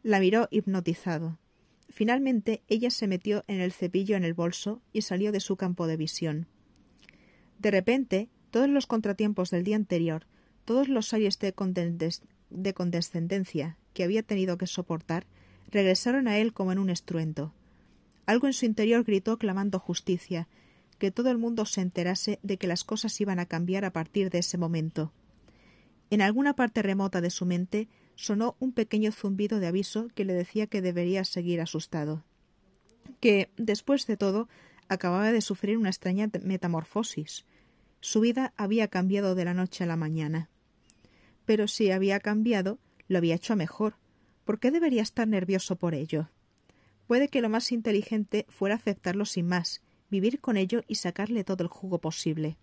La 0.04 0.20
miró 0.20 0.50
hipnotizado. 0.51 1.39
Finalmente 1.89 2.63
ella 2.67 2.89
se 2.89 3.08
metió 3.08 3.44
en 3.48 3.62
el 3.62 3.72
cepillo 3.72 4.15
en 4.15 4.24
el 4.24 4.34
bolso 4.34 4.82
y 4.94 5.01
salió 5.01 5.32
de 5.32 5.39
su 5.39 5.56
campo 5.56 5.88
de 5.88 5.98
visión. 5.98 6.48
De 7.60 7.72
repente, 7.72 8.29
todos 8.51 8.70
los 8.70 8.88
contratiempos 8.88 9.50
del 9.50 9.63
día 9.63 9.75
anterior, 9.75 10.27
todos 10.65 10.89
los 10.89 11.13
aires 11.13 11.39
de, 11.39 11.53
de 12.50 12.74
condescendencia 12.74 13.77
que 13.94 14.03
había 14.03 14.22
tenido 14.24 14.58
que 14.58 14.67
soportar, 14.67 15.25
regresaron 15.70 16.27
a 16.27 16.38
él 16.38 16.53
como 16.53 16.72
en 16.72 16.79
un 16.79 16.89
estruendo. 16.89 17.53
Algo 18.25 18.48
en 18.48 18.53
su 18.53 18.65
interior 18.65 19.03
gritó 19.03 19.38
clamando 19.38 19.79
justicia, 19.79 20.48
que 20.98 21.12
todo 21.12 21.32
el 21.32 21.38
mundo 21.38 21.65
se 21.65 21.82
enterase 21.82 22.39
de 22.44 22.58
que 22.58 22.67
las 22.67 22.84
cosas 22.84 23.20
iban 23.22 23.39
a 23.39 23.46
cambiar 23.46 23.86
a 23.86 23.94
partir 23.94 24.29
de 24.29 24.39
ese 24.39 24.58
momento. 24.58 25.13
En 26.10 26.22
alguna 26.22 26.56
parte 26.56 26.82
remota 26.82 27.22
de 27.22 27.29
su 27.29 27.46
mente 27.46 27.88
sonó 28.17 28.55
un 28.59 28.74
pequeño 28.74 29.12
zumbido 29.12 29.59
de 29.59 29.67
aviso 29.67 30.09
que 30.15 30.25
le 30.25 30.33
decía 30.33 30.67
que 30.67 30.81
debería 30.81 31.24
seguir 31.24 31.62
asustado. 31.62 32.24
Que, 33.21 33.51
después 33.57 34.07
de 34.07 34.17
todo, 34.17 34.50
acababa 34.89 35.31
de 35.31 35.41
sufrir 35.41 35.77
una 35.77 35.89
extraña 35.89 36.29
metamorfosis. 36.43 37.45
Su 38.01 38.19
vida 38.19 38.53
había 38.58 38.88
cambiado 38.89 39.36
de 39.36 39.45
la 39.45 39.53
noche 39.53 39.84
a 39.84 39.88
la 39.88 39.95
mañana. 39.95 40.49
Pero 41.45 41.67
si 41.67 41.91
había 41.91 42.19
cambiado, 42.19 42.80
lo 43.08 43.19
había 43.19 43.36
hecho 43.36 43.56
mejor. 43.56 43.95
¿Por 44.45 44.60
qué 44.60 44.71
debería 44.71 45.03
estar 45.03 45.27
nervioso 45.27 45.75
por 45.75 45.93
ello? 45.93 46.30
Puede 47.06 47.30
que 47.30 47.41
lo 47.41 47.49
más 47.49 47.71
inteligente 47.71 48.45
fuera 48.49 48.75
aceptarlo 48.75 49.25
sin 49.25 49.47
más, 49.47 49.82
vivir 50.10 50.41
con 50.41 50.58
ello 50.58 50.84
y 50.88 50.95
sacarle 50.95 51.43
todo 51.43 51.63
el 51.63 51.69
jugo 51.69 51.99
posible. 51.99 52.58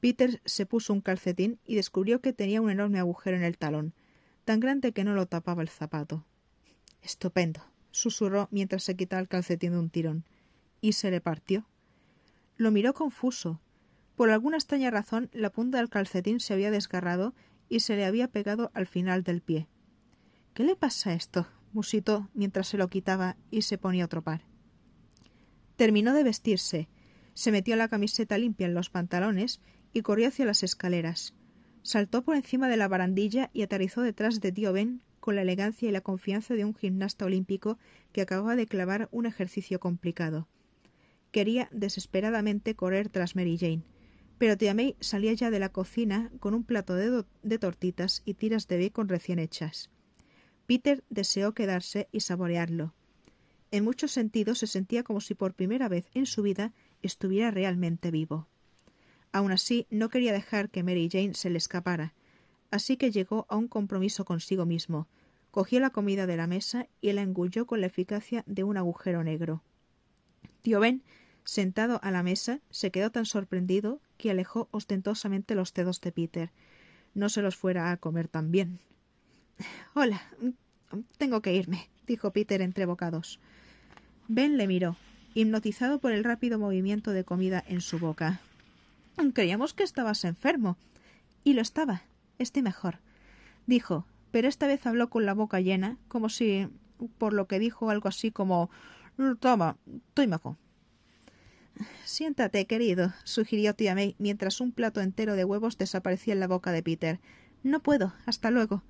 Peter 0.00 0.40
se 0.46 0.64
puso 0.64 0.94
un 0.94 1.02
calcetín 1.02 1.58
y 1.66 1.74
descubrió 1.74 2.20
que 2.20 2.32
tenía 2.32 2.62
un 2.62 2.70
enorme 2.70 2.98
agujero 2.98 3.36
en 3.36 3.44
el 3.44 3.58
talón, 3.58 3.94
tan 4.50 4.58
grande 4.58 4.90
que 4.90 5.04
no 5.04 5.14
lo 5.14 5.26
tapaba 5.26 5.62
el 5.62 5.68
zapato. 5.68 6.26
Estupendo, 7.02 7.60
susurró 7.92 8.48
mientras 8.50 8.82
se 8.82 8.96
quitaba 8.96 9.22
el 9.22 9.28
calcetín 9.28 9.70
de 9.70 9.78
un 9.78 9.90
tirón, 9.90 10.24
y 10.80 10.94
se 10.94 11.12
le 11.12 11.20
partió. 11.20 11.68
Lo 12.56 12.72
miró 12.72 12.92
confuso. 12.92 13.60
Por 14.16 14.28
alguna 14.28 14.56
extraña 14.56 14.90
razón 14.90 15.30
la 15.32 15.50
punta 15.50 15.78
del 15.78 15.88
calcetín 15.88 16.40
se 16.40 16.52
había 16.52 16.72
desgarrado 16.72 17.32
y 17.68 17.78
se 17.78 17.94
le 17.94 18.04
había 18.04 18.26
pegado 18.26 18.72
al 18.74 18.88
final 18.88 19.22
del 19.22 19.40
pie. 19.40 19.68
¿Qué 20.52 20.64
le 20.64 20.74
pasa 20.74 21.10
a 21.10 21.14
esto? 21.14 21.46
musitó 21.72 22.28
mientras 22.34 22.66
se 22.66 22.76
lo 22.76 22.88
quitaba 22.88 23.36
y 23.52 23.62
se 23.62 23.78
ponía 23.78 24.06
otro 24.06 24.22
par. 24.22 24.42
Terminó 25.76 26.12
de 26.12 26.24
vestirse, 26.24 26.88
se 27.34 27.52
metió 27.52 27.76
la 27.76 27.86
camiseta 27.86 28.36
limpia 28.36 28.66
en 28.66 28.74
los 28.74 28.90
pantalones 28.90 29.60
y 29.92 30.02
corrió 30.02 30.26
hacia 30.26 30.44
las 30.44 30.64
escaleras. 30.64 31.34
Saltó 31.82 32.22
por 32.22 32.36
encima 32.36 32.68
de 32.68 32.76
la 32.76 32.88
barandilla 32.88 33.50
y 33.52 33.62
aterrizó 33.62 34.02
detrás 34.02 34.40
de 34.40 34.52
tío 34.52 34.72
Ben 34.72 35.02
con 35.20 35.36
la 35.36 35.42
elegancia 35.42 35.88
y 35.88 35.92
la 35.92 36.00
confianza 36.00 36.54
de 36.54 36.64
un 36.64 36.74
gimnasta 36.74 37.24
olímpico 37.24 37.78
que 38.12 38.22
acababa 38.22 38.56
de 38.56 38.66
clavar 38.66 39.08
un 39.12 39.26
ejercicio 39.26 39.80
complicado. 39.80 40.48
Quería 41.30 41.68
desesperadamente 41.70 42.74
correr 42.74 43.08
tras 43.08 43.36
Mary 43.36 43.56
Jane, 43.58 43.82
pero 44.38 44.56
tía 44.56 44.74
May 44.74 44.96
salía 45.00 45.32
ya 45.34 45.50
de 45.50 45.60
la 45.60 45.68
cocina 45.68 46.30
con 46.40 46.54
un 46.54 46.64
plato 46.64 46.94
de, 46.94 47.24
de 47.42 47.58
tortitas 47.58 48.22
y 48.24 48.34
tiras 48.34 48.66
de 48.68 48.78
bacon 48.78 49.08
recién 49.08 49.38
hechas. 49.38 49.90
Peter 50.66 51.04
deseó 51.10 51.52
quedarse 51.52 52.08
y 52.10 52.20
saborearlo. 52.20 52.94
En 53.70 53.84
muchos 53.84 54.12
sentidos 54.12 54.58
se 54.58 54.66
sentía 54.66 55.02
como 55.02 55.20
si 55.20 55.34
por 55.34 55.54
primera 55.54 55.88
vez 55.88 56.06
en 56.14 56.26
su 56.26 56.42
vida 56.42 56.72
estuviera 57.02 57.50
realmente 57.50 58.10
vivo. 58.10 58.48
Aun 59.32 59.52
así, 59.52 59.86
no 59.90 60.08
quería 60.08 60.32
dejar 60.32 60.70
que 60.70 60.82
Mary 60.82 61.08
Jane 61.10 61.34
se 61.34 61.50
le 61.50 61.58
escapara, 61.58 62.14
así 62.70 62.96
que 62.96 63.10
llegó 63.10 63.46
a 63.48 63.56
un 63.56 63.68
compromiso 63.68 64.24
consigo 64.24 64.66
mismo, 64.66 65.06
cogió 65.50 65.80
la 65.80 65.90
comida 65.90 66.26
de 66.26 66.36
la 66.36 66.46
mesa 66.46 66.88
y 67.00 67.12
la 67.12 67.22
engulló 67.22 67.66
con 67.66 67.80
la 67.80 67.86
eficacia 67.86 68.44
de 68.46 68.64
un 68.64 68.76
agujero 68.76 69.22
negro. 69.22 69.62
Tío 70.62 70.80
Ben, 70.80 71.02
sentado 71.44 72.00
a 72.02 72.10
la 72.10 72.22
mesa, 72.22 72.60
se 72.70 72.90
quedó 72.90 73.10
tan 73.10 73.24
sorprendido 73.24 74.00
que 74.16 74.30
alejó 74.30 74.68
ostentosamente 74.70 75.54
los 75.54 75.72
dedos 75.72 76.00
de 76.00 76.12
Peter. 76.12 76.50
No 77.14 77.28
se 77.28 77.42
los 77.42 77.56
fuera 77.56 77.90
a 77.90 77.96
comer 77.96 78.28
también. 78.28 78.80
Hola. 79.94 80.22
Tengo 81.18 81.40
que 81.40 81.54
irme, 81.54 81.88
dijo 82.06 82.32
Peter 82.32 82.60
entre 82.62 82.84
bocados. 82.84 83.38
Ben 84.26 84.56
le 84.56 84.66
miró, 84.66 84.96
hipnotizado 85.34 86.00
por 86.00 86.12
el 86.12 86.24
rápido 86.24 86.58
movimiento 86.58 87.12
de 87.12 87.24
comida 87.24 87.64
en 87.66 87.80
su 87.80 87.98
boca. 87.98 88.40
Creíamos 89.34 89.74
que 89.74 89.84
estabas 89.84 90.24
enfermo. 90.24 90.78
Y 91.44 91.52
lo 91.52 91.62
estaba. 91.62 92.02
Estoy 92.38 92.62
mejor. 92.62 92.98
Dijo, 93.66 94.06
pero 94.30 94.48
esta 94.48 94.66
vez 94.66 94.86
habló 94.86 95.10
con 95.10 95.26
la 95.26 95.34
boca 95.34 95.60
llena, 95.60 95.98
como 96.08 96.28
si, 96.28 96.68
por 97.18 97.32
lo 97.32 97.46
que 97.46 97.58
dijo 97.58 97.90
algo 97.90 98.08
así 98.08 98.30
como 98.30 98.70
Toma, 99.40 99.76
estoy 100.08 100.26
mejor. 100.26 100.56
Siéntate, 102.04 102.66
querido, 102.66 103.12
sugirió 103.24 103.74
tía 103.74 103.94
May 103.94 104.16
mientras 104.18 104.60
un 104.60 104.72
plato 104.72 105.00
entero 105.00 105.34
de 105.34 105.44
huevos 105.44 105.78
desaparecía 105.78 106.34
en 106.34 106.40
la 106.40 106.48
boca 106.48 106.72
de 106.72 106.82
Peter. 106.82 107.20
No 107.62 107.80
puedo. 107.80 108.14
Hasta 108.26 108.50
luego. 108.50 108.82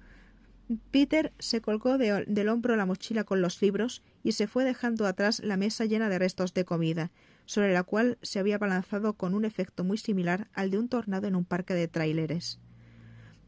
Peter 0.90 1.32
se 1.38 1.60
colgó 1.60 1.98
del 1.98 2.48
hombro 2.48 2.76
la 2.76 2.86
mochila 2.86 3.24
con 3.24 3.42
los 3.42 3.60
libros 3.60 4.02
y 4.22 4.32
se 4.32 4.46
fue 4.46 4.64
dejando 4.64 5.06
atrás 5.06 5.40
la 5.40 5.56
mesa 5.56 5.84
llena 5.84 6.08
de 6.08 6.20
restos 6.20 6.54
de 6.54 6.64
comida, 6.64 7.10
sobre 7.50 7.72
la 7.72 7.82
cual 7.82 8.16
se 8.22 8.38
había 8.38 8.58
balanzado 8.58 9.14
con 9.14 9.34
un 9.34 9.44
efecto 9.44 9.82
muy 9.82 9.98
similar 9.98 10.48
al 10.52 10.70
de 10.70 10.78
un 10.78 10.88
tornado 10.88 11.26
en 11.26 11.34
un 11.34 11.44
parque 11.44 11.74
de 11.74 11.88
tráileres. 11.88 12.60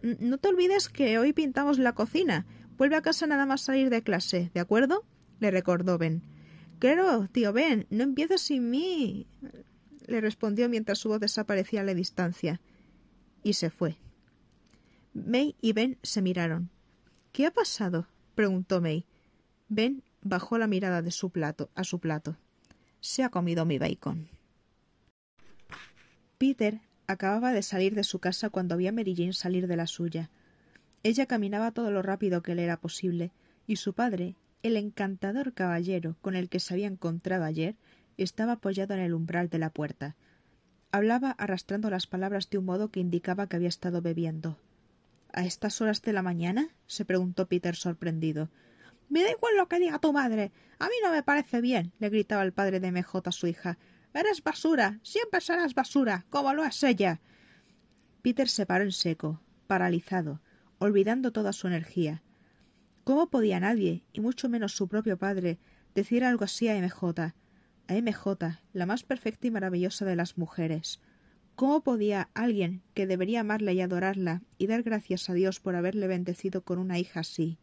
No 0.03 0.39
te 0.39 0.49
olvides 0.49 0.89
que 0.89 1.21
hoy 1.21 1.33
pintamos 1.33 1.79
la 1.79 1.93
cocina. 1.93 2.45
Vuelve 2.77 2.97
a 2.97 3.03
casa 3.03 3.29
nada 3.29 3.47
más 3.47 3.61
salir 3.61 3.91
de 3.91 4.03
clase, 4.03 4.51
¿de 4.55 4.59
acuerdo? 4.59 5.05
le 5.39 5.53
recordó 5.53 5.99
Ben. 5.99 6.25
Claro, 6.81 7.29
tío 7.31 7.53
Ben, 7.53 7.87
no 7.91 8.03
empieces 8.03 8.41
sin 8.41 8.71
mí. 8.71 9.29
le 10.09 10.21
respondió 10.21 10.69
mientras 10.69 10.99
su 10.99 11.09
voz 11.09 11.21
desaparecía 11.21 11.83
a 11.83 11.85
la 11.85 11.95
distancia. 11.95 12.61
Y 13.45 13.53
se 13.53 13.71
fue. 13.71 13.99
May 15.15 15.55
y 15.61 15.75
Ben 15.75 15.97
se 16.03 16.23
miraron. 16.23 16.71
¿Qué 17.31 17.47
ha 17.47 17.53
pasado? 17.53 18.09
preguntó 18.35 18.81
May. 18.81 19.07
Ben 19.69 20.03
bajó 20.23 20.59
la 20.59 20.67
mirada 20.67 21.03
de 21.03 21.13
su 21.13 21.31
plato 21.31 21.71
a 21.77 21.85
su 21.85 22.01
plato. 22.01 22.37
Se 23.03 23.25
ha 23.25 23.31
comido 23.31 23.65
mi 23.65 23.79
bacon. 23.79 24.29
Peter 26.39 26.81
acababa 27.09 27.53
de 27.53 27.63
salir 27.63 27.97
de 27.97 28.05
su 28.05 28.21
casa 28.21 28.49
cuando 28.49 28.77
vio 28.77 28.91
a 28.91 28.93
Mary 28.93 29.17
Jane 29.17 29.33
salir 29.33 29.67
de 29.67 29.77
la 29.77 29.89
suya. 29.89 30.31
Ella 31.03 31.27
caminaba 31.27 31.73
todo 31.73 31.91
lo 31.91 32.01
rápido 32.03 32.43
que 32.45 32.55
le 32.55 32.63
era 32.63 32.77
posible, 32.77 33.33
y 33.67 33.75
su 33.75 33.93
padre, 33.93 34.37
el 34.63 34.77
encantador 34.77 35.53
caballero 35.53 36.17
con 36.21 36.37
el 36.37 36.49
que 36.49 36.61
se 36.61 36.75
había 36.75 36.87
encontrado 36.87 37.43
ayer, 37.43 37.75
estaba 38.19 38.53
apoyado 38.53 38.95
en 38.95 39.01
el 39.01 39.15
umbral 39.15 39.49
de 39.49 39.59
la 39.59 39.71
puerta. 39.71 40.15
Hablaba 40.93 41.33
arrastrando 41.33 41.91
las 41.91 42.07
palabras 42.07 42.51
de 42.51 42.59
un 42.59 42.67
modo 42.67 42.91
que 42.91 43.01
indicaba 43.01 43.49
que 43.49 43.57
había 43.57 43.69
estado 43.69 44.01
bebiendo. 44.01 44.59
¿A 45.33 45.45
estas 45.45 45.81
horas 45.81 46.03
de 46.03 46.13
la 46.13 46.23
mañana? 46.23 46.69
se 46.87 47.05
preguntó 47.05 47.49
Peter 47.49 47.75
sorprendido. 47.75 48.49
Me 49.13 49.23
da 49.23 49.31
igual 49.31 49.59
lo 49.59 49.69
que 49.69 49.79
diga 49.79 49.99
tu 49.99 50.11
madre. 50.11 50.53
A 50.79 50.87
mí 50.87 50.95
no 51.03 51.11
me 51.11 51.23
parece 51.23 51.61
bien, 51.61 51.93
le 51.99 52.09
gritaba 52.09 52.45
el 52.45 52.55
padre 52.55 52.81
de 52.81 52.91
MJ 52.91 53.29
a 53.29 53.31
su 53.31 53.47
hija. 53.47 53.77
Eres 54.15 54.43
basura. 54.43 55.01
Siempre 55.03 55.43
serás 55.43 55.75
basura, 55.75 56.25
como 56.31 56.55
lo 56.55 56.65
es 56.65 56.83
ella. 56.83 57.21
Peter 58.23 58.49
se 58.49 58.65
paró 58.65 58.85
en 58.85 58.93
seco, 58.93 59.43
paralizado, 59.67 60.41
olvidando 60.79 61.31
toda 61.31 61.53
su 61.53 61.67
energía. 61.67 62.23
¿Cómo 63.05 63.29
podía 63.29 63.61
nadie, 63.61 64.03
y 64.15 64.21
mucho 64.21 64.49
menos 64.49 64.73
su 64.73 64.89
propio 64.89 65.19
padre, 65.19 65.59
decir 65.95 66.25
algo 66.25 66.45
así 66.45 66.69
a 66.69 66.77
MJ? 66.81 67.35
A 67.89 67.95
MJ, 67.95 68.61
la 68.73 68.87
más 68.87 69.03
perfecta 69.03 69.47
y 69.47 69.51
maravillosa 69.51 70.07
de 70.07 70.17
las 70.17 70.39
mujeres. 70.39 71.03
¿Cómo 71.55 71.83
podía 71.83 72.31
alguien 72.33 72.81
que 72.95 73.07
debería 73.07 73.41
amarla 73.41 73.73
y 73.73 73.83
adorarla 73.83 74.41
y 74.57 74.69
dar 74.69 74.83
gracias 74.83 75.29
a 75.29 75.35
Dios 75.35 75.61
por 75.61 75.77
haberle 75.77 76.07
bendecido 76.07 76.65
con 76.65 76.79
una 76.79 76.99
hija 76.99 77.21
así? 77.21 77.59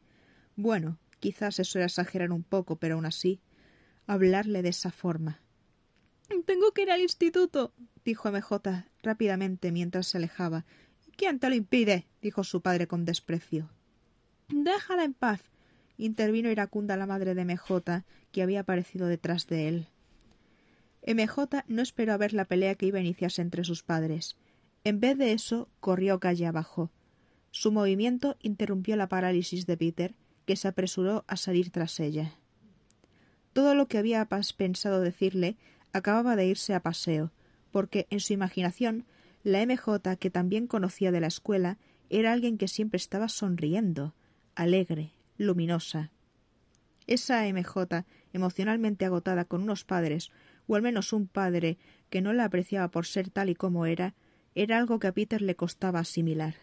Bueno, 0.55 0.99
Quizás 1.19 1.59
eso 1.59 1.79
era 1.79 1.85
exagerar 1.85 2.31
un 2.31 2.43
poco, 2.43 2.77
pero 2.77 2.95
aún 2.95 3.05
así, 3.05 3.41
hablarle 4.07 4.61
de 4.61 4.69
esa 4.69 4.91
forma. 4.91 5.41
Tengo 6.45 6.71
que 6.71 6.83
ir 6.83 6.91
al 6.91 7.01
instituto, 7.01 7.73
dijo 8.05 8.31
MJ 8.31 8.85
rápidamente 9.01 9.71
mientras 9.71 10.07
se 10.07 10.17
alejaba. 10.17 10.65
¿Quién 11.15 11.39
te 11.39 11.49
lo 11.49 11.55
impide? 11.55 12.07
dijo 12.21 12.43
su 12.43 12.61
padre 12.61 12.87
con 12.87 13.05
desprecio. 13.05 13.69
Déjala 14.47 15.03
en 15.03 15.13
paz, 15.13 15.41
intervino 15.97 16.49
iracunda 16.49 16.97
la 16.97 17.05
madre 17.05 17.35
de 17.35 17.45
MJ, 17.45 18.03
que 18.31 18.41
había 18.41 18.61
aparecido 18.61 19.07
detrás 19.07 19.47
de 19.47 19.67
él. 19.67 19.87
MJ 21.05 21.63
no 21.67 21.81
esperó 21.81 22.13
a 22.13 22.17
ver 22.17 22.33
la 22.33 22.45
pelea 22.45 22.75
que 22.75 22.85
iba 22.85 22.99
a 22.99 23.01
iniciarse 23.01 23.41
entre 23.41 23.63
sus 23.63 23.83
padres. 23.83 24.37
En 24.83 24.99
vez 24.99 25.17
de 25.17 25.33
eso, 25.33 25.69
corrió 25.79 26.19
calle 26.19 26.45
abajo. 26.45 26.91
Su 27.51 27.71
movimiento 27.71 28.37
interrumpió 28.41 28.95
la 28.95 29.09
parálisis 29.09 29.65
de 29.65 29.77
Peter, 29.77 30.15
que 30.49 30.55
se 30.55 30.67
apresuró 30.67 31.25
a 31.27 31.37
salir 31.37 31.69
tras 31.69 31.99
ella. 31.99 32.33
Todo 33.53 33.75
lo 33.75 33.87
que 33.87 33.99
había 33.99 34.27
pensado 34.57 34.99
decirle 34.99 35.57
acababa 35.93 36.35
de 36.35 36.47
irse 36.47 36.73
a 36.73 36.79
paseo, 36.79 37.31
porque 37.69 38.07
en 38.09 38.19
su 38.19 38.33
imaginación 38.33 39.05
la 39.43 39.63
MJ 39.63 40.15
que 40.17 40.31
también 40.31 40.65
conocía 40.65 41.11
de 41.11 41.21
la 41.21 41.27
escuela 41.27 41.77
era 42.09 42.33
alguien 42.33 42.57
que 42.57 42.67
siempre 42.67 42.97
estaba 42.97 43.29
sonriendo, 43.29 44.15
alegre, 44.55 45.11
luminosa. 45.37 46.09
Esa 47.05 47.45
MJ, 47.45 48.05
emocionalmente 48.33 49.05
agotada 49.05 49.45
con 49.45 49.61
unos 49.61 49.83
padres, 49.83 50.31
o 50.65 50.75
al 50.75 50.81
menos 50.81 51.13
un 51.13 51.27
padre 51.27 51.77
que 52.09 52.21
no 52.21 52.33
la 52.33 52.45
apreciaba 52.45 52.87
por 52.87 53.05
ser 53.05 53.29
tal 53.29 53.51
y 53.51 53.53
como 53.53 53.85
era, 53.85 54.15
era 54.55 54.79
algo 54.79 54.97
que 54.97 55.05
a 55.05 55.13
Peter 55.13 55.43
le 55.43 55.55
costaba 55.55 55.99
asimilar. 55.99 56.55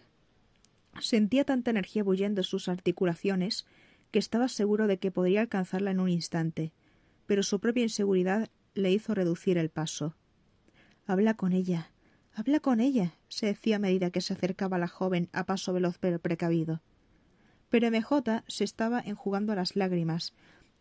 Sentía 1.01 1.45
tanta 1.45 1.71
energía 1.71 2.03
bullendo 2.03 2.41
en 2.41 2.45
sus 2.45 2.69
articulaciones 2.69 3.67
que 4.11 4.19
estaba 4.19 4.49
seguro 4.49 4.87
de 4.87 4.99
que 4.99 5.11
podría 5.11 5.41
alcanzarla 5.43 5.91
en 5.91 6.01
un 6.01 6.09
instante, 6.09 6.73
pero 7.27 7.43
su 7.43 7.61
propia 7.61 7.83
inseguridad 7.83 8.51
le 8.75 8.93
hizo 8.93 9.15
reducir 9.15 9.59
el 9.59 9.71
paso. 9.71 10.15
Habla 11.07 11.35
con 11.35 11.53
ella, 11.53 11.91
habla 12.33 12.61
con 12.61 12.81
ella, 12.81 13.15
se 13.29 13.47
decía 13.47 13.77
a 13.77 13.81
medida 13.81 14.11
que 14.11 14.21
se 14.21 14.35
acercaba 14.35 14.79
la 14.79 14.89
joven 14.89 15.29
a 15.33 15.45
paso 15.45 15.73
veloz 15.73 15.99
pero 15.99 16.19
precavido. 16.19 16.83
Pero 17.69 17.91
MJ 17.91 18.45
se 18.47 18.65
estaba 18.65 19.01
enjugando 19.01 19.55
las 19.55 19.77
lágrimas, 19.77 20.35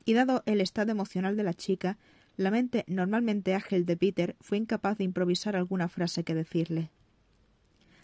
y 0.06 0.13
dado 0.13 0.43
el 0.45 0.62
estado 0.62 0.91
emocional 0.91 1.36
de 1.36 1.43
la 1.43 1.54
chica, 1.54 1.97
la 2.38 2.51
mente 2.51 2.86
normalmente 2.88 3.56
ágil 3.56 3.86
de 3.86 3.97
Peter 3.97 4.36
fue 4.39 4.58
incapaz 4.58 4.97
de 4.97 5.04
improvisar 5.04 5.56
alguna 5.56 5.88
frase 5.88 6.23
que 6.23 6.36
decirle. 6.36 6.91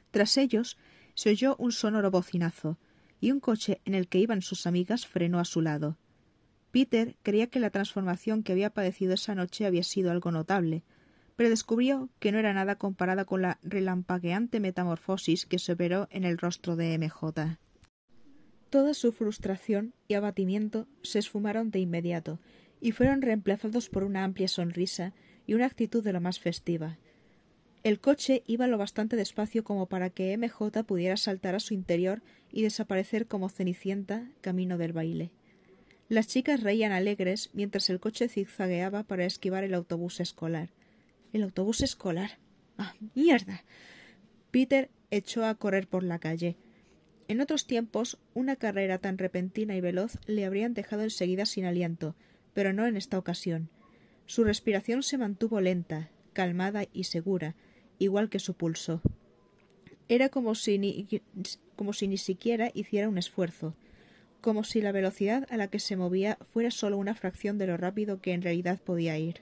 Tras 0.10 0.38
ellos 0.38 0.78
se 1.16 1.30
oyó 1.30 1.56
un 1.58 1.72
sonoro 1.72 2.12
bocinazo, 2.12 2.78
y 3.20 3.32
un 3.32 3.40
coche 3.40 3.82
en 3.86 3.96
el 3.96 4.08
que 4.08 4.20
iban 4.20 4.42
sus 4.42 4.66
amigas 4.66 5.06
frenó 5.06 5.40
a 5.40 5.46
su 5.46 5.62
lado. 5.62 5.98
Peter 6.72 7.18
creía 7.22 7.48
que 7.48 7.60
la 7.60 7.70
transformación 7.70 8.44
que 8.44 8.54
había 8.54 8.72
padecido 8.72 9.14
esa 9.14 9.36
noche 9.36 9.66
había 9.66 9.84
sido 9.84 10.12
algo 10.12 10.32
notable, 10.32 10.84
pero 11.36 11.50
descubrió 11.50 12.10
que 12.20 12.32
no 12.32 12.40
era 12.40 12.54
nada 12.54 12.76
comparada 12.76 13.26
con 13.26 13.42
la 13.42 13.60
relampagueante 13.62 14.60
metamorfosis 14.60 15.46
que 15.46 15.60
se 15.60 15.74
operó 15.74 16.08
en 16.12 16.24
el 16.24 16.38
rostro 16.38 16.76
de 16.76 16.98
MJ. 16.98 17.58
Toda 18.70 18.94
su 18.94 19.12
frustración 19.12 19.94
y 20.08 20.14
abatimiento 20.14 20.88
se 21.04 21.20
esfumaron 21.20 21.72
de 21.72 21.80
inmediato 21.80 22.40
y 22.80 22.94
fueron 22.94 23.22
reemplazados 23.22 23.90
por 23.90 24.04
una 24.04 24.24
amplia 24.24 24.48
sonrisa 24.48 25.14
y 25.46 25.54
una 25.54 25.66
actitud 25.66 26.04
de 26.04 26.14
lo 26.14 26.22
más 26.22 26.40
festiva. 26.40 26.98
El 27.84 28.00
coche 28.00 28.44
iba 28.46 28.68
lo 28.68 28.78
bastante 28.78 29.16
despacio 29.16 29.64
como 29.64 29.88
para 29.88 30.12
que 30.12 30.38
MJ 30.38 30.84
pudiera 30.84 31.18
saltar 31.18 31.56
a 31.56 31.60
su 31.60 31.74
interior 31.74 32.22
y 32.52 32.62
desaparecer 32.62 33.26
como 33.26 33.50
cenicienta 33.50 34.30
camino 34.42 34.78
del 34.78 34.94
baile. 34.94 35.32
Las 36.08 36.28
chicas 36.28 36.62
reían 36.62 36.92
alegres 36.92 37.50
mientras 37.54 37.90
el 37.90 38.00
coche 38.00 38.28
zigzagueaba 38.28 39.04
para 39.04 39.26
esquivar 39.26 39.64
el 39.64 39.74
autobús 39.74 40.20
escolar. 40.20 40.70
El 41.34 41.42
autobús 41.42 41.82
escolar. 41.82 42.38
¡Ah, 42.78 42.94
mierda! 43.16 43.64
Peter 44.52 44.90
echó 45.10 45.46
a 45.46 45.56
correr 45.56 45.88
por 45.88 46.04
la 46.04 46.20
calle. 46.20 46.58
En 47.28 47.42
otros 47.42 47.66
tiempos, 47.66 48.20
una 48.34 48.58
carrera 48.58 48.98
tan 48.98 49.18
repentina 49.18 49.76
y 49.76 49.82
veloz 49.82 50.20
le 50.28 50.46
habrían 50.46 50.74
dejado 50.74 51.04
enseguida 51.04 51.46
sin 51.46 51.66
aliento, 51.66 52.16
pero 52.54 52.74
no 52.74 52.86
en 52.86 52.98
esta 52.98 53.18
ocasión. 53.18 53.70
Su 54.26 54.44
respiración 54.44 55.02
se 55.02 55.18
mantuvo 55.18 55.62
lenta, 55.62 56.10
calmada 56.34 56.86
y 56.94 57.06
segura, 57.06 57.56
igual 58.02 58.30
que 58.30 58.40
su 58.40 58.56
pulso. 58.56 59.02
Era 60.10 60.30
como 60.30 60.56
si 60.56 60.78
ni, 60.78 61.08
como 61.76 61.94
si 61.94 62.08
ni 62.08 62.18
siquiera 62.18 62.72
hiciera 62.74 63.08
un 63.08 63.18
esfuerzo, 63.18 63.76
como 64.42 64.64
si 64.64 64.82
la 64.82 64.92
velocidad 64.92 65.48
a 65.52 65.58
la 65.58 65.68
que 65.68 65.80
se 65.80 65.96
movía 65.96 66.38
fuera 66.42 66.72
solo 66.72 66.98
una 66.98 67.14
fracción 67.14 67.58
de 67.58 67.68
lo 67.68 67.78
rápido 67.78 68.20
que 68.20 68.34
en 68.34 68.42
realidad 68.42 68.80
podía 68.82 69.18
ir. 69.20 69.42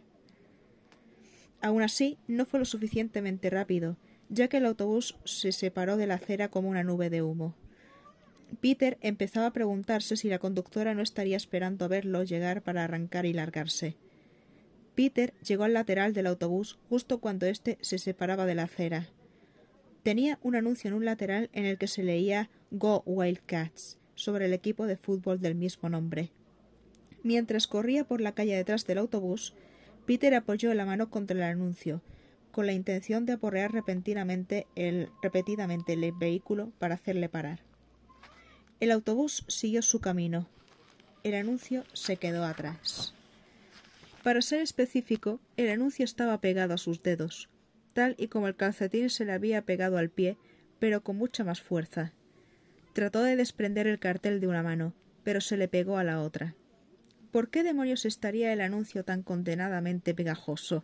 Aun 1.62 1.82
así, 1.82 2.18
no 2.28 2.46
fue 2.46 2.60
lo 2.60 2.66
suficientemente 2.66 3.50
rápido, 3.50 3.98
ya 4.28 4.50
que 4.50 4.58
el 4.58 4.66
autobús 4.66 5.16
se 5.24 5.52
separó 5.52 5.98
de 5.98 6.08
la 6.08 6.16
acera 6.16 6.50
como 6.50 6.70
una 6.70 6.84
nube 6.84 7.10
de 7.10 7.22
humo. 7.22 7.56
Peter 8.62 8.98
empezaba 9.02 9.48
a 9.48 9.54
preguntarse 9.54 10.18
si 10.18 10.28
la 10.28 10.40
conductora 10.40 10.94
no 10.94 11.02
estaría 11.02 11.38
esperando 11.38 11.86
a 11.86 11.88
verlo 11.88 12.24
llegar 12.24 12.62
para 12.62 12.84
arrancar 12.84 13.26
y 13.26 13.34
largarse. 13.34 13.96
Peter 15.00 15.34
llegó 15.48 15.64
al 15.64 15.72
lateral 15.72 16.12
del 16.12 16.28
autobús 16.28 16.78
justo 16.90 17.22
cuando 17.22 17.46
éste 17.46 17.78
se 17.80 18.00
separaba 18.00 18.46
de 18.46 18.54
la 18.54 18.64
acera. 18.64 19.08
Tenía 20.04 20.40
un 20.44 20.58
anuncio 20.58 20.90
en 20.90 20.94
un 20.94 21.06
lateral 21.06 21.50
en 21.54 21.64
el 21.64 21.78
que 21.78 21.88
se 21.88 22.04
leía 22.04 22.50
Go 22.70 23.04
Wildcats 23.06 23.98
sobre 24.16 24.44
el 24.44 24.52
equipo 24.52 24.88
de 24.88 24.98
fútbol 24.98 25.40
del 25.40 25.56
mismo 25.56 25.88
nombre. 25.88 26.32
Mientras 27.24 27.66
corría 27.66 28.04
por 28.04 28.20
la 28.20 28.34
calle 28.34 28.58
detrás 28.58 28.86
del 28.86 28.98
autobús, 28.98 29.54
Peter 30.06 30.36
apoyó 30.36 30.74
la 30.74 30.84
mano 30.84 31.10
contra 31.10 31.38
el 31.38 31.44
anuncio, 31.44 32.02
con 32.52 32.66
la 32.66 32.74
intención 32.74 33.26
de 33.26 33.32
aporrear 33.32 33.72
repentinamente 33.72 34.68
el, 34.76 35.08
repetidamente 35.22 35.94
el 35.94 36.12
vehículo 36.12 36.74
para 36.78 36.96
hacerle 36.96 37.30
parar. 37.30 37.62
El 38.82 38.92
autobús 38.92 39.46
siguió 39.48 39.82
su 39.82 40.02
camino. 40.02 40.50
El 41.24 41.36
anuncio 41.36 41.86
se 41.94 42.18
quedó 42.18 42.44
atrás. 42.44 43.14
Para 44.24 44.42
ser 44.42 44.62
específico, 44.62 45.40
el 45.58 45.70
anuncio 45.70 46.06
estaba 46.06 46.42
pegado 46.42 46.74
a 46.74 46.78
sus 46.78 47.02
dedos, 47.02 47.50
tal 47.94 48.16
y 48.18 48.28
como 48.28 48.48
el 48.48 48.56
calcetín 48.56 49.10
se 49.10 49.26
le 49.26 49.32
había 49.32 49.66
pegado 49.66 49.98
al 49.98 50.10
pie, 50.10 50.38
pero 50.80 51.04
con 51.04 51.18
mucha 51.18 51.44
más 51.44 51.62
fuerza. 51.62 52.14
Trató 52.94 53.24
de 53.24 53.36
desprender 53.36 53.88
el 53.88 54.00
cartel 54.00 54.40
de 54.40 54.48
una 54.48 54.64
mano, 54.64 54.94
pero 55.24 55.42
se 55.42 55.58
le 55.58 55.68
pegó 55.68 55.98
a 55.98 56.04
la 56.04 56.22
otra. 56.22 56.56
¿Por 57.32 57.50
qué 57.50 57.64
demonios 57.64 58.06
estaría 58.06 58.52
el 58.52 58.62
anuncio 58.62 59.04
tan 59.06 59.24
condenadamente 59.24 60.14
pegajoso? 60.14 60.84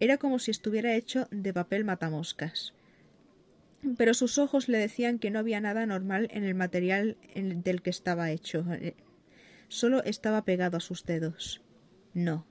Era 0.00 0.18
como 0.18 0.38
si 0.38 0.50
estuviera 0.50 0.94
hecho 0.94 1.28
de 1.30 1.52
papel 1.52 1.84
matamoscas 1.84 2.74
pero 3.96 4.14
sus 4.14 4.38
ojos 4.38 4.68
le 4.68 4.78
decían 4.78 5.18
que 5.18 5.30
no 5.30 5.38
había 5.38 5.60
nada 5.60 5.86
normal 5.86 6.28
en 6.32 6.44
el 6.44 6.54
material 6.54 7.16
del 7.34 7.82
que 7.82 7.90
estaba 7.90 8.30
hecho. 8.30 8.64
Solo 9.68 10.02
estaba 10.04 10.44
pegado 10.44 10.76
a 10.76 10.80
sus 10.80 11.04
dedos. 11.04 11.62
No. 12.12 12.46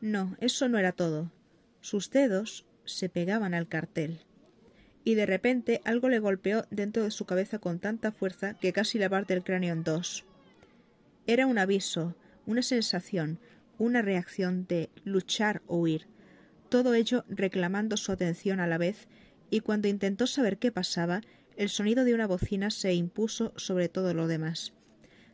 No, 0.00 0.36
eso 0.40 0.68
no 0.68 0.78
era 0.78 0.92
todo. 0.92 1.32
Sus 1.80 2.10
dedos 2.10 2.66
se 2.84 3.08
pegaban 3.08 3.54
al 3.54 3.68
cartel. 3.68 4.20
Y 5.04 5.14
de 5.14 5.26
repente 5.26 5.80
algo 5.84 6.08
le 6.08 6.18
golpeó 6.18 6.66
dentro 6.70 7.02
de 7.02 7.10
su 7.10 7.24
cabeza 7.24 7.58
con 7.58 7.78
tanta 7.78 8.12
fuerza 8.12 8.54
que 8.54 8.72
casi 8.72 8.98
le 8.98 9.08
parte 9.08 9.34
el 9.34 9.42
cráneo 9.42 9.72
en 9.72 9.84
dos. 9.84 10.24
Era 11.26 11.46
un 11.46 11.58
aviso, 11.58 12.14
una 12.46 12.62
sensación, 12.62 13.38
una 13.78 14.02
reacción 14.02 14.66
de 14.66 14.90
luchar 15.04 15.62
o 15.66 15.78
huir, 15.78 16.06
todo 16.68 16.92
ello 16.94 17.24
reclamando 17.28 17.96
su 17.96 18.12
atención 18.12 18.60
a 18.60 18.66
la 18.66 18.78
vez 18.78 19.08
y 19.50 19.60
cuando 19.60 19.88
intentó 19.88 20.26
saber 20.26 20.58
qué 20.58 20.70
pasaba, 20.70 21.22
el 21.56 21.70
sonido 21.70 22.04
de 22.04 22.14
una 22.14 22.26
bocina 22.26 22.70
se 22.70 22.92
impuso 22.92 23.52
sobre 23.56 23.88
todo 23.88 24.12
lo 24.12 24.26
demás. 24.26 24.74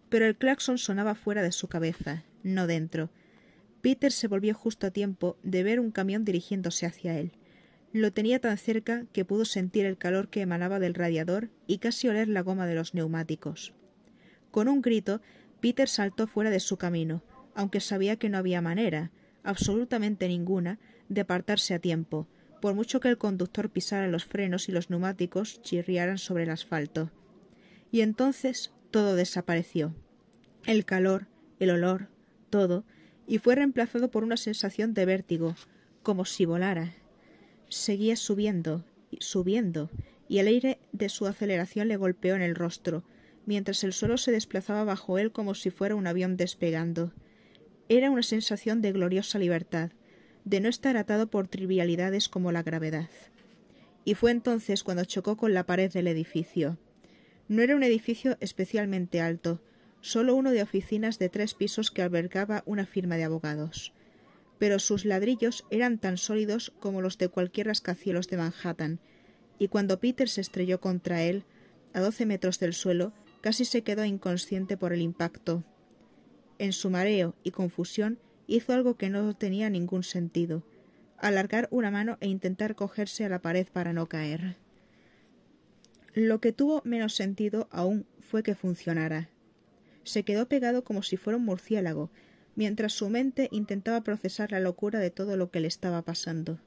Pero 0.08 0.26
el 0.26 0.36
claxon 0.36 0.78
sonaba 0.78 1.16
fuera 1.16 1.42
de 1.42 1.50
su 1.50 1.66
cabeza, 1.66 2.22
no 2.44 2.66
dentro. 2.66 3.10
Peter 3.84 4.12
se 4.12 4.28
volvió 4.28 4.54
justo 4.54 4.86
a 4.86 4.90
tiempo 4.90 5.36
de 5.42 5.62
ver 5.62 5.78
un 5.78 5.90
camión 5.90 6.24
dirigiéndose 6.24 6.86
hacia 6.86 7.18
él. 7.18 7.32
Lo 7.92 8.14
tenía 8.14 8.38
tan 8.38 8.56
cerca 8.56 9.04
que 9.12 9.26
pudo 9.26 9.44
sentir 9.44 9.84
el 9.84 9.98
calor 9.98 10.30
que 10.30 10.40
emanaba 10.40 10.78
del 10.78 10.94
radiador 10.94 11.50
y 11.66 11.76
casi 11.76 12.08
oler 12.08 12.28
la 12.28 12.40
goma 12.40 12.66
de 12.66 12.76
los 12.76 12.94
neumáticos. 12.94 13.74
Con 14.50 14.68
un 14.68 14.80
grito, 14.80 15.20
Peter 15.60 15.86
saltó 15.86 16.26
fuera 16.26 16.48
de 16.48 16.60
su 16.60 16.78
camino, 16.78 17.22
aunque 17.54 17.80
sabía 17.80 18.16
que 18.16 18.30
no 18.30 18.38
había 18.38 18.62
manera, 18.62 19.10
absolutamente 19.42 20.28
ninguna, 20.28 20.78
de 21.10 21.20
apartarse 21.20 21.74
a 21.74 21.78
tiempo, 21.78 22.26
por 22.62 22.72
mucho 22.72 23.00
que 23.00 23.08
el 23.08 23.18
conductor 23.18 23.68
pisara 23.68 24.08
los 24.08 24.24
frenos 24.24 24.70
y 24.70 24.72
los 24.72 24.88
neumáticos 24.88 25.60
chirriaran 25.60 26.16
sobre 26.16 26.44
el 26.44 26.50
asfalto. 26.50 27.10
Y 27.92 28.00
entonces 28.00 28.72
todo 28.90 29.14
desapareció. 29.14 29.94
El 30.64 30.86
calor, 30.86 31.26
el 31.58 31.68
olor, 31.68 32.08
todo, 32.48 32.86
y 33.26 33.38
fue 33.38 33.54
reemplazado 33.54 34.10
por 34.10 34.24
una 34.24 34.36
sensación 34.36 34.94
de 34.94 35.04
vértigo, 35.04 35.54
como 36.02 36.24
si 36.24 36.44
volara. 36.44 36.92
Seguía 37.68 38.16
subiendo, 38.16 38.84
subiendo, 39.20 39.90
y 40.28 40.38
el 40.38 40.46
aire 40.46 40.78
de 40.92 41.08
su 41.08 41.26
aceleración 41.26 41.88
le 41.88 41.96
golpeó 41.96 42.34
en 42.34 42.42
el 42.42 42.54
rostro, 42.54 43.04
mientras 43.46 43.84
el 43.84 43.92
suelo 43.92 44.16
se 44.16 44.32
desplazaba 44.32 44.84
bajo 44.84 45.18
él 45.18 45.32
como 45.32 45.54
si 45.54 45.70
fuera 45.70 45.94
un 45.94 46.06
avión 46.06 46.36
despegando. 46.36 47.12
Era 47.88 48.10
una 48.10 48.22
sensación 48.22 48.80
de 48.80 48.92
gloriosa 48.92 49.38
libertad, 49.38 49.90
de 50.44 50.60
no 50.60 50.68
estar 50.68 50.96
atado 50.96 51.28
por 51.28 51.48
trivialidades 51.48 52.28
como 52.28 52.52
la 52.52 52.62
gravedad. 52.62 53.08
Y 54.04 54.14
fue 54.14 54.30
entonces 54.30 54.82
cuando 54.82 55.04
chocó 55.04 55.36
con 55.36 55.54
la 55.54 55.64
pared 55.64 55.90
del 55.90 56.06
edificio. 56.06 56.78
No 57.48 57.62
era 57.62 57.76
un 57.76 57.82
edificio 57.82 58.36
especialmente 58.40 59.20
alto, 59.20 59.60
solo 60.04 60.34
uno 60.34 60.50
de 60.50 60.60
oficinas 60.60 61.18
de 61.18 61.30
tres 61.30 61.54
pisos 61.54 61.90
que 61.90 62.02
albergaba 62.02 62.62
una 62.66 62.84
firma 62.84 63.16
de 63.16 63.24
abogados. 63.24 63.94
Pero 64.58 64.78
sus 64.78 65.06
ladrillos 65.06 65.64
eran 65.70 65.98
tan 65.98 66.18
sólidos 66.18 66.74
como 66.78 67.00
los 67.00 67.16
de 67.16 67.28
cualquier 67.28 67.68
rascacielos 67.68 68.28
de 68.28 68.36
Manhattan, 68.36 69.00
y 69.58 69.68
cuando 69.68 70.00
Peter 70.00 70.28
se 70.28 70.42
estrelló 70.42 70.78
contra 70.78 71.22
él, 71.22 71.44
a 71.94 72.00
doce 72.00 72.26
metros 72.26 72.58
del 72.58 72.74
suelo, 72.74 73.14
casi 73.40 73.64
se 73.64 73.82
quedó 73.82 74.04
inconsciente 74.04 74.76
por 74.76 74.92
el 74.92 75.00
impacto. 75.00 75.64
En 76.58 76.74
su 76.74 76.90
mareo 76.90 77.34
y 77.42 77.52
confusión 77.52 78.18
hizo 78.46 78.74
algo 78.74 78.96
que 78.98 79.08
no 79.08 79.34
tenía 79.34 79.70
ningún 79.70 80.02
sentido 80.02 80.64
alargar 81.16 81.68
una 81.70 81.90
mano 81.90 82.18
e 82.20 82.28
intentar 82.28 82.74
cogerse 82.74 83.24
a 83.24 83.30
la 83.30 83.40
pared 83.40 83.66
para 83.72 83.94
no 83.94 84.06
caer. 84.08 84.56
Lo 86.12 86.38
que 86.40 86.52
tuvo 86.52 86.82
menos 86.84 87.14
sentido 87.14 87.68
aún 87.70 88.06
fue 88.20 88.42
que 88.42 88.54
funcionara. 88.54 89.30
Se 90.04 90.22
quedó 90.22 90.48
pegado 90.48 90.84
como 90.84 91.02
si 91.02 91.16
fuera 91.16 91.36
un 91.36 91.44
murciélago, 91.44 92.10
mientras 92.54 92.92
su 92.92 93.08
mente 93.08 93.48
intentaba 93.50 94.02
procesar 94.02 94.52
la 94.52 94.60
locura 94.60 95.00
de 95.00 95.10
todo 95.10 95.36
lo 95.36 95.50
que 95.50 95.60
le 95.60 95.68
estaba 95.68 96.02
pasando. 96.02 96.60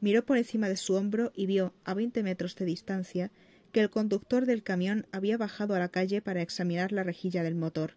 Miró 0.00 0.24
por 0.24 0.38
encima 0.38 0.68
de 0.68 0.76
su 0.76 0.94
hombro 0.94 1.32
y 1.34 1.46
vio, 1.46 1.74
a 1.84 1.94
veinte 1.94 2.22
metros 2.22 2.56
de 2.56 2.64
distancia, 2.64 3.30
que 3.72 3.80
el 3.80 3.90
conductor 3.90 4.46
del 4.46 4.62
camión 4.62 5.06
había 5.12 5.36
bajado 5.36 5.74
a 5.74 5.78
la 5.78 5.88
calle 5.88 6.22
para 6.22 6.42
examinar 6.42 6.92
la 6.92 7.02
rejilla 7.02 7.42
del 7.42 7.54
motor, 7.54 7.94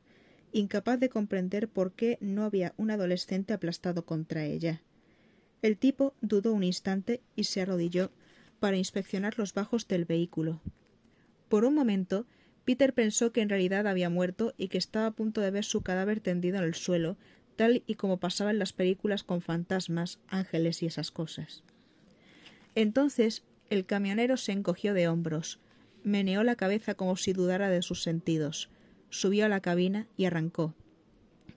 incapaz 0.52 0.99
de 0.99 1.10
comprender 1.10 1.67
por 1.67 1.93
qué 1.93 2.17
no 2.21 2.43
había 2.43 2.73
un 2.78 2.91
adolescente 2.91 3.54
aplastado 3.54 4.06
contra 4.06 4.45
ella. 4.45 4.82
El 5.62 5.78
tipo 5.78 6.13
dudó 6.21 6.54
un 6.54 6.63
instante 6.63 7.21
y 7.36 7.45
se 7.45 7.62
arrodilló 7.62 8.12
para 8.60 8.78
inspeccionar 8.78 9.39
los 9.39 9.54
bajos 9.54 9.88
del 9.88 10.06
vehículo. 10.06 10.62
Por 11.49 11.65
un 11.65 11.73
momento, 11.73 12.28
Peter 12.65 12.93
pensó 12.93 13.32
que 13.32 13.41
en 13.41 13.49
realidad 13.49 13.88
había 13.88 14.10
muerto 14.10 14.54
y 14.58 14.69
que 14.69 14.78
estaba 14.78 15.08
a 15.08 15.12
punto 15.12 15.41
de 15.41 15.52
ver 15.52 15.65
su 15.65 15.82
cadáver 15.82 16.19
tendido 16.21 16.58
en 16.58 16.63
el 16.63 16.76
suelo, 16.76 17.17
tal 17.56 17.84
y 17.88 17.95
como 17.95 18.17
pasaba 18.17 18.52
en 18.52 18.60
las 18.60 18.73
películas 18.73 19.23
con 19.23 19.41
fantasmas, 19.41 20.19
ángeles 20.28 20.82
y 20.82 20.86
esas 20.86 21.12
cosas. 21.12 21.63
Entonces 22.76 23.43
el 23.69 23.86
camionero 23.86 24.38
se 24.38 24.52
encogió 24.52 24.93
de 24.93 25.08
hombros, 25.08 25.60
meneó 26.04 26.43
la 26.43 26.56
cabeza 26.56 26.95
como 26.95 27.15
si 27.15 27.34
dudara 27.34 27.69
de 27.69 27.82
sus 27.82 28.02
sentidos, 28.02 28.69
subió 29.10 29.45
a 29.45 29.49
la 29.49 29.60
cabina 29.60 30.08
y 30.17 30.26
arrancó. 30.26 30.73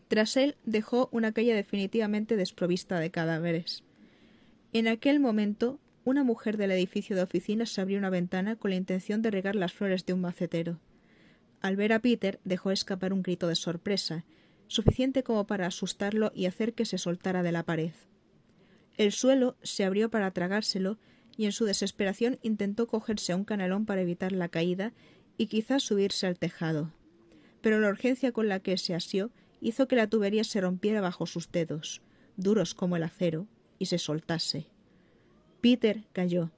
Tras 0.08 0.36
él 0.36 0.56
dejó 0.64 1.08
una 1.12 1.32
calle 1.32 1.54
definitivamente 1.54 2.36
desprovista 2.36 3.00
de 3.00 3.10
cadáveres. 3.10 3.82
En 4.72 4.88
aquel 4.88 5.20
momento, 5.20 5.80
una 6.04 6.22
mujer 6.22 6.56
del 6.56 6.70
edificio 6.70 7.16
de 7.16 7.22
oficinas 7.22 7.76
abrió 7.78 7.98
una 7.98 8.10
ventana 8.10 8.56
con 8.56 8.70
la 8.70 8.76
intención 8.76 9.22
de 9.22 9.30
regar 9.30 9.56
las 9.56 9.72
flores 9.72 10.06
de 10.06 10.12
un 10.12 10.20
macetero. 10.20 10.78
Al 11.66 11.74
ver 11.74 11.92
a 11.92 11.98
Peter, 11.98 12.38
dejó 12.44 12.70
escapar 12.70 13.12
un 13.12 13.22
grito 13.22 13.48
de 13.48 13.57
sorpresa, 13.57 14.24
suficiente 14.68 15.22
como 15.22 15.46
para 15.46 15.66
asustarlo 15.66 16.31
y 16.35 16.46
hacer 16.46 16.74
que 16.74 16.85
se 16.85 16.96
soltara 16.96 17.42
de 17.42 17.50
la 17.50 17.64
pared. 17.64 17.92
El 18.96 19.11
suelo 19.11 19.57
se 19.62 19.85
abrió 19.85 20.09
para 20.09 20.31
tragárselo 20.31 20.98
y 21.37 21.44
en 21.44 21.52
su 21.52 21.64
desesperación 21.64 22.38
intentó 22.42 22.87
cogerse 22.87 23.33
a 23.33 23.37
un 23.37 23.44
canalón 23.44 23.85
para 23.85 24.02
evitar 24.02 24.33
la 24.33 24.48
caída 24.48 24.92
y 25.37 25.46
quizás 25.46 25.83
subirse 25.83 26.26
al 26.26 26.38
tejado 26.38 26.92
pero 27.66 27.81
la 27.81 27.88
urgencia 27.88 28.31
con 28.31 28.48
la 28.48 28.61
que 28.61 28.79
se 28.79 28.94
asió 28.94 29.33
hizo 29.61 29.88
que 29.88 29.96
la 29.96 30.07
tubería 30.07 30.44
se 30.44 30.61
rompiera 30.61 31.00
bajo 31.00 31.26
sus 31.26 31.50
dedos, 31.50 32.00
duros 32.37 32.74
como 32.74 32.94
el 32.94 33.02
acero, 33.02 33.48
y 33.81 33.87
se 33.87 33.98
soltase. 33.98 34.68
Peter 35.61 36.05
cayó, 36.12 36.52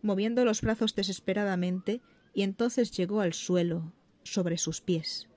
moviendo 0.00 0.42
los 0.46 0.62
brazos 0.62 0.94
desesperadamente, 0.94 2.00
y 2.32 2.44
entonces 2.44 2.92
llegó 2.92 3.20
al 3.20 3.34
suelo, 3.34 3.92
sobre 4.24 4.58
sus 4.58 4.80
pies. 4.80 5.28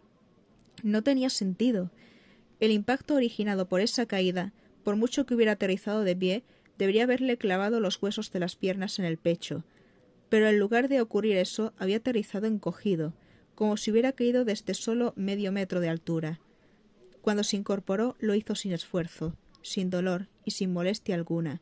No 0.84 1.04
tenía 1.04 1.30
sentido. 1.30 1.92
El 2.60 2.72
impacto 2.72 3.16
originado 3.16 3.70
por 3.70 3.82
esa 3.82 4.06
caída, 4.06 4.54
por 4.84 4.96
mucho 4.96 5.26
que 5.26 5.36
hubiera 5.36 5.54
aterrizado 5.54 6.04
de 6.04 6.16
pie, 6.16 6.44
debería 6.78 7.04
haberle 7.04 7.38
clavado 7.38 7.80
los 7.80 8.02
huesos 8.02 8.32
de 8.32 8.40
las 8.40 8.56
piernas 8.56 9.00
en 9.00 9.06
el 9.06 9.18
pecho, 9.18 9.64
pero 10.30 10.48
en 10.48 10.60
lugar 10.60 10.90
de 10.90 11.02
ocurrir 11.02 11.38
eso, 11.38 11.74
había 11.78 11.98
aterrizado 11.98 12.48
encogido, 12.48 13.14
como 13.56 13.78
si 13.78 13.92
hubiera 13.92 14.12
caído 14.12 14.46
desde 14.46 14.74
solo 14.74 15.14
medio 15.16 15.52
metro 15.52 15.80
de 15.80 15.90
altura. 15.90 16.40
Cuando 17.22 17.44
se 17.44 17.58
incorporó 17.58 18.16
lo 18.20 18.36
hizo 18.36 18.56
sin 18.56 18.72
esfuerzo, 18.72 19.36
sin 19.62 19.90
dolor 19.90 20.28
y 20.46 20.52
sin 20.52 20.72
molestia 20.74 21.16
alguna. 21.16 21.62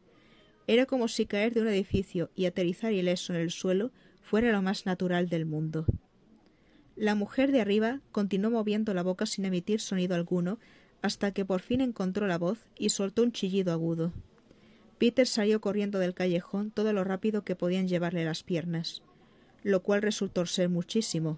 Era 0.67 0.85
como 0.85 1.07
si 1.07 1.25
caer 1.25 1.53
de 1.53 1.61
un 1.61 1.67
edificio 1.67 2.31
y 2.35 2.45
aterrizar 2.45 2.91
ileso 2.91 3.33
en 3.33 3.39
el 3.39 3.51
suelo 3.51 3.91
fuera 4.21 4.51
lo 4.51 4.61
más 4.61 4.85
natural 4.85 5.29
del 5.29 5.45
mundo. 5.45 5.85
La 6.95 7.13
mujer 7.13 7.51
de 7.51 7.60
arriba 7.60 7.99
continuó 8.12 8.51
moviendo 8.51 8.93
la 8.93 9.03
boca 9.03 9.25
sin 9.25 9.43
emitir 9.43 9.81
sonido 9.81 10.15
alguno 10.15 10.60
hasta 11.01 11.31
que 11.31 11.43
por 11.43 11.62
fin 11.62 11.81
encontró 11.81 12.25
la 12.25 12.38
voz 12.38 12.60
y 12.77 12.89
soltó 12.89 13.23
un 13.23 13.34
chillido 13.34 13.73
agudo. 13.73 14.13
Peter 14.97 15.27
salió 15.27 15.60
corriendo 15.60 15.99
del 15.99 16.13
callejón 16.13 16.71
todo 16.71 16.93
lo 16.93 17.03
rápido 17.03 17.43
que 17.43 17.55
podían 17.55 17.88
llevarle 17.88 18.23
las 18.23 18.43
piernas, 18.43 19.03
lo 19.62 19.84
cual 19.84 20.01
resultó 20.01 20.45
ser 20.45 20.69
muchísimo, 20.69 21.38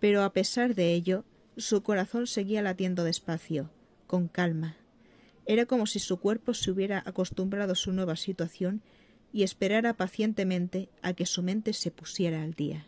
pero 0.00 0.22
a 0.22 0.32
pesar 0.32 0.74
de 0.74 0.92
ello, 0.92 1.24
su 1.56 1.82
corazón 1.82 2.26
seguía 2.26 2.60
latiendo 2.60 3.04
despacio, 3.04 3.70
con 4.08 4.26
calma. 4.26 4.76
Era 5.46 5.66
como 5.66 5.86
si 5.86 6.00
su 6.00 6.18
cuerpo 6.18 6.52
se 6.52 6.72
hubiera 6.72 7.02
acostumbrado 7.06 7.74
a 7.74 7.76
su 7.76 7.92
nueva 7.92 8.16
situación 8.16 8.82
y 9.32 9.44
esperara 9.44 9.94
pacientemente 9.94 10.88
a 11.00 11.12
que 11.12 11.26
su 11.26 11.42
mente 11.44 11.72
se 11.74 11.92
pusiera 11.92 12.42
al 12.42 12.54
día. 12.54 12.86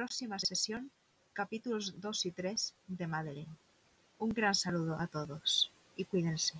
próxima 0.00 0.38
sesión 0.38 0.90
capítulos 1.34 2.00
2 2.00 2.24
y 2.24 2.30
3 2.30 2.74
de 2.88 3.06
Madeleine. 3.06 3.54
Un 4.16 4.30
gran 4.30 4.54
saludo 4.54 4.98
a 4.98 5.06
todos 5.06 5.70
y 5.94 6.06
cuídense. 6.06 6.54